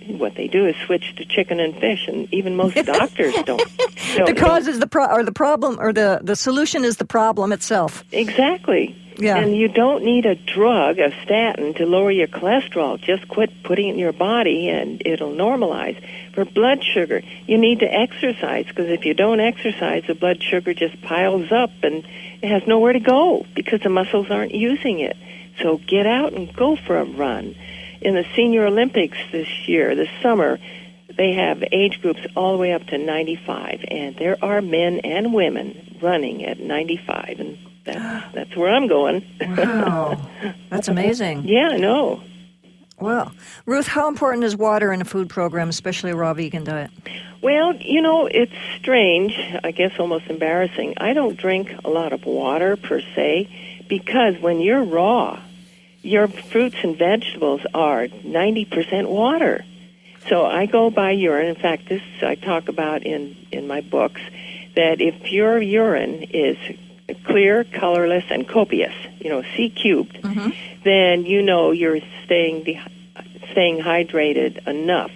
What 0.07 0.35
they 0.35 0.47
do 0.47 0.67
is 0.67 0.75
switch 0.85 1.15
to 1.17 1.25
chicken 1.25 1.59
and 1.59 1.75
fish, 1.75 2.07
and 2.07 2.31
even 2.31 2.55
most 2.55 2.75
doctors 2.85 3.33
don't. 3.43 3.45
don't 4.15 4.27
the 4.27 4.35
cause 4.39 4.67
is 4.67 4.79
the 4.79 4.87
pro- 4.87 5.11
or 5.11 5.23
the 5.23 5.33
problem 5.33 5.77
or 5.79 5.91
the 5.91 6.19
the 6.23 6.35
solution 6.35 6.85
is 6.85 6.97
the 6.97 7.05
problem 7.05 7.51
itself. 7.51 8.03
Exactly. 8.13 8.95
Yeah. 9.17 9.37
And 9.37 9.55
you 9.55 9.67
don't 9.67 10.03
need 10.03 10.25
a 10.25 10.35
drug, 10.35 10.99
a 10.99 11.11
statin, 11.23 11.73
to 11.75 11.85
lower 11.85 12.11
your 12.11 12.27
cholesterol. 12.27 12.99
Just 12.99 13.27
quit 13.27 13.63
putting 13.63 13.89
it 13.89 13.93
in 13.93 13.99
your 13.99 14.13
body 14.13 14.69
and 14.69 15.01
it'll 15.05 15.33
normalize. 15.33 16.01
For 16.33 16.45
blood 16.45 16.83
sugar, 16.83 17.21
you 17.45 17.57
need 17.57 17.79
to 17.79 17.85
exercise 17.85 18.65
because 18.67 18.89
if 18.89 19.05
you 19.05 19.13
don't 19.13 19.39
exercise, 19.39 20.03
the 20.07 20.15
blood 20.15 20.41
sugar 20.41 20.73
just 20.73 21.01
piles 21.01 21.51
up 21.51 21.71
and 21.83 22.05
it 22.41 22.49
has 22.49 22.67
nowhere 22.67 22.93
to 22.93 22.99
go 22.99 23.45
because 23.55 23.81
the 23.81 23.89
muscles 23.89 24.27
aren't 24.29 24.53
using 24.53 24.99
it. 24.99 25.17
So 25.61 25.77
get 25.77 26.07
out 26.07 26.33
and 26.33 26.53
go 26.53 26.75
for 26.75 26.97
a 26.97 27.05
run. 27.05 27.55
In 28.01 28.15
the 28.15 28.25
Senior 28.35 28.65
Olympics 28.65 29.17
this 29.31 29.47
year, 29.67 29.95
this 29.95 30.09
summer, 30.21 30.59
they 31.15 31.33
have 31.33 31.63
age 31.71 32.01
groups 32.01 32.21
all 32.35 32.53
the 32.53 32.57
way 32.57 32.73
up 32.73 32.85
to 32.87 32.97
95, 32.97 33.85
and 33.87 34.15
there 34.15 34.37
are 34.43 34.61
men 34.61 34.99
and 34.99 35.33
women 35.33 35.97
running 36.01 36.43
at 36.43 36.59
95, 36.59 37.39
and 37.39 37.57
that's, 37.85 38.33
that's 38.33 38.55
where 38.55 38.73
I'm 38.73 38.87
going. 38.87 39.25
Wow. 39.41 40.19
That's 40.69 40.87
amazing. 40.87 41.43
yeah, 41.45 41.69
I 41.71 41.77
know. 41.77 42.21
Well, 42.99 43.33
Ruth, 43.65 43.87
how 43.87 44.07
important 44.07 44.43
is 44.43 44.55
water 44.55 44.93
in 44.93 45.01
a 45.01 45.05
food 45.05 45.29
program, 45.29 45.67
especially 45.67 46.11
a 46.11 46.15
raw 46.15 46.33
vegan 46.33 46.63
diet? 46.63 46.91
Well, 47.41 47.75
you 47.75 48.01
know, 48.01 48.27
it's 48.27 48.53
strange, 48.79 49.37
I 49.63 49.71
guess 49.71 49.99
almost 49.99 50.27
embarrassing. 50.27 50.93
I 50.97 51.13
don't 51.13 51.37
drink 51.37 51.73
a 51.83 51.89
lot 51.89 52.13
of 52.13 52.25
water 52.25 52.77
per 52.77 53.01
se 53.01 53.83
because 53.89 54.39
when 54.39 54.61
you're 54.61 54.83
raw, 54.83 55.41
your 56.01 56.27
fruits 56.27 56.77
and 56.83 56.97
vegetables 56.97 57.61
are 57.73 58.07
90% 58.07 59.09
water. 59.09 59.65
So 60.29 60.45
I 60.45 60.67
go 60.67 60.89
by 60.89 61.11
urine. 61.11 61.47
In 61.47 61.55
fact, 61.55 61.89
this 61.89 62.01
I 62.21 62.35
talk 62.35 62.69
about 62.69 63.03
in, 63.03 63.35
in 63.51 63.67
my 63.67 63.81
books 63.81 64.21
that 64.75 65.01
if 65.01 65.31
your 65.31 65.61
urine 65.61 66.23
is 66.23 66.57
clear, 67.25 67.63
colorless, 67.63 68.25
and 68.29 68.47
copious, 68.47 68.93
you 69.19 69.29
know, 69.29 69.43
C 69.55 69.69
cubed, 69.69 70.21
mm-hmm. 70.21 70.49
then 70.83 71.25
you 71.25 71.41
know 71.41 71.71
you're 71.71 71.99
staying 72.25 72.63
de- 72.63 72.81
staying 73.51 73.79
hydrated 73.79 74.67
enough. 74.67 75.11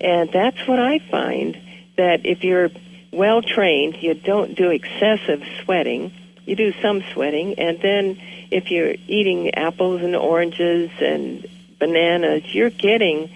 And 0.00 0.30
that's 0.32 0.66
what 0.66 0.78
I 0.78 0.98
find 0.98 1.58
that 1.96 2.24
if 2.24 2.44
you're 2.44 2.70
well 3.12 3.42
trained, 3.42 3.96
you 4.02 4.14
don't 4.14 4.54
do 4.54 4.70
excessive 4.70 5.42
sweating. 5.62 6.12
You 6.46 6.56
do 6.56 6.72
some 6.80 7.02
sweating, 7.12 7.58
and 7.58 7.80
then 7.80 8.20
if 8.50 8.70
you're 8.70 8.94
eating 9.06 9.54
apples 9.54 10.02
and 10.02 10.16
oranges 10.16 10.90
and 11.00 11.46
bananas, 11.78 12.54
you're 12.54 12.70
getting 12.70 13.30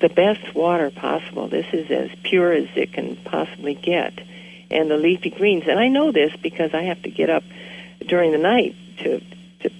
the 0.00 0.08
best 0.08 0.54
water 0.54 0.90
possible. 0.90 1.48
This 1.48 1.66
is 1.72 1.90
as 1.90 2.10
pure 2.22 2.52
as 2.52 2.68
it 2.76 2.92
can 2.92 3.16
possibly 3.16 3.74
get. 3.74 4.12
And 4.70 4.90
the 4.90 4.96
leafy 4.96 5.30
greens, 5.30 5.64
and 5.66 5.78
I 5.78 5.88
know 5.88 6.12
this 6.12 6.32
because 6.42 6.74
I 6.74 6.82
have 6.82 7.02
to 7.02 7.10
get 7.10 7.30
up 7.30 7.42
during 8.06 8.32
the 8.32 8.38
night 8.38 8.74
to. 8.98 9.20
to 9.60 9.70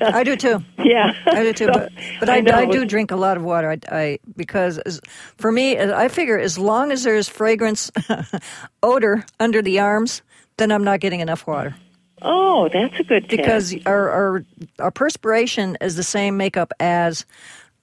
I 0.14 0.24
do 0.24 0.36
too. 0.36 0.64
yeah, 0.78 1.12
I 1.26 1.42
do 1.42 1.52
too, 1.52 1.66
So, 1.66 1.72
but, 1.72 1.92
but 2.18 2.28
I, 2.30 2.40
know 2.40 2.52
I 2.54 2.64
do 2.66 2.84
drink 2.84 3.10
a 3.10 3.16
lot 3.16 3.36
of 3.36 3.42
water. 3.42 3.70
I, 3.70 3.78
I 3.90 4.18
because 4.36 4.78
as, 4.78 5.00
for 5.36 5.52
me, 5.52 5.78
I 5.78 6.08
figure 6.08 6.38
as 6.38 6.58
long 6.58 6.90
as 6.92 7.02
there's 7.02 7.28
fragrance, 7.28 7.90
odor 8.82 9.24
under 9.38 9.60
the 9.62 9.80
arms, 9.80 10.22
then 10.56 10.72
I'm 10.72 10.84
not 10.84 11.00
getting 11.00 11.20
enough 11.20 11.46
water 11.46 11.74
Oh, 12.22 12.68
that's 12.72 12.98
a 13.00 13.04
good 13.04 13.28
tip. 13.30 13.38
because 13.38 13.74
our, 13.86 14.10
our 14.10 14.44
our 14.78 14.90
perspiration 14.90 15.78
is 15.80 15.96
the 15.96 16.02
same 16.02 16.36
makeup 16.36 16.72
as 16.80 17.24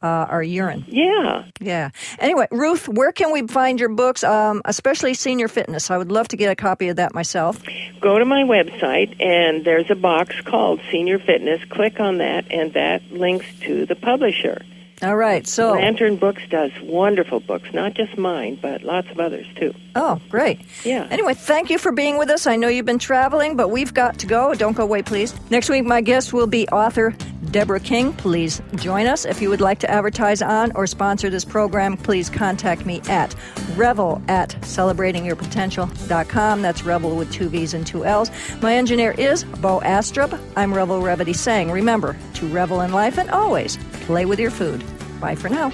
uh, 0.01 0.05
our 0.29 0.43
urine. 0.43 0.85
yeah, 0.87 1.45
Yeah. 1.59 1.89
Anyway, 2.19 2.47
Ruth, 2.51 2.87
where 2.87 3.11
can 3.11 3.31
we 3.31 3.47
find 3.47 3.79
your 3.79 3.89
books, 3.89 4.23
um, 4.23 4.61
especially 4.65 5.13
Senior 5.13 5.47
Fitness? 5.47 5.89
I 5.89 5.97
would 5.97 6.11
love 6.11 6.27
to 6.29 6.37
get 6.37 6.51
a 6.51 6.55
copy 6.55 6.89
of 6.89 6.97
that 6.97 7.13
myself. 7.13 7.61
go 7.99 8.19
to 8.19 8.25
my 8.25 8.43
website 8.43 9.21
and 9.21 9.65
there's 9.65 9.89
a 9.89 9.95
box 9.95 10.35
called 10.41 10.81
Senior 10.91 11.19
Fitness. 11.19 11.63
Click 11.69 11.99
on 11.99 12.19
that, 12.19 12.51
and 12.51 12.73
that 12.73 13.01
links 13.11 13.45
to 13.61 13.85
the 13.85 13.95
publisher. 13.95 14.61
All 15.03 15.15
right. 15.15 15.45
So, 15.45 15.73
Lantern 15.73 16.17
Books 16.17 16.41
does 16.49 16.71
wonderful 16.81 17.39
books, 17.39 17.69
not 17.71 17.93
just 17.93 18.17
mine, 18.17 18.57
but 18.59 18.81
lots 18.81 19.07
of 19.11 19.19
others 19.19 19.45
too. 19.55 19.73
oh, 19.95 20.19
great. 20.29 20.59
Yeah. 20.83 21.07
Anyway, 21.11 21.35
thank 21.35 21.69
you 21.69 21.77
for 21.77 21.91
being 21.91 22.17
with 22.17 22.29
us. 22.29 22.47
I 22.47 22.55
know 22.55 22.67
you've 22.67 22.85
been 22.87 22.97
traveling, 22.97 23.55
but 23.55 23.69
we've 23.69 23.93
got 23.93 24.17
to 24.19 24.27
go. 24.27 24.55
Don't 24.55 24.75
go 24.75 24.83
away, 24.83 25.03
please. 25.03 25.35
Next 25.51 25.69
week, 25.69 25.85
my 25.85 26.01
guest 26.01 26.33
will 26.33 26.47
be 26.47 26.67
author 26.69 27.15
Deborah 27.51 27.79
King. 27.79 28.11
Please 28.13 28.59
join 28.75 29.05
us. 29.07 29.23
If 29.23 29.41
you 29.41 29.49
would 29.49 29.61
like 29.61 29.79
to 29.79 29.89
advertise 29.89 30.41
on 30.41 30.71
or 30.75 30.85
sponsor 30.87 31.29
this 31.29 31.45
program, 31.45 31.95
please 31.95 32.29
contact 32.29 32.85
me 32.85 32.99
at 33.07 33.33
revvell 33.75 34.27
at 34.29 34.49
celebratingyourpotential.com. 34.61 36.61
That's 36.61 36.81
revvell 36.81 37.17
with 37.17 37.31
two 37.31 37.49
V's 37.49 37.73
and 37.73 37.85
two 37.85 38.03
L's. 38.03 38.31
My 38.61 38.75
engineer 38.75 39.11
is 39.11 39.43
Bo 39.43 39.79
Astrup. 39.81 40.39
I'm 40.55 40.73
Revvell 40.73 41.01
Revity 41.01 41.35
Sang. 41.35 41.71
remember 41.71 42.15
to 42.35 42.47
revel 42.49 42.81
in 42.81 42.91
life 42.91 43.17
and 43.17 43.29
always 43.29 43.77
play 44.05 44.25
with 44.25 44.39
your 44.39 44.51
food. 44.51 44.83
Bye 45.19 45.35
for 45.35 45.49
now. 45.49 45.71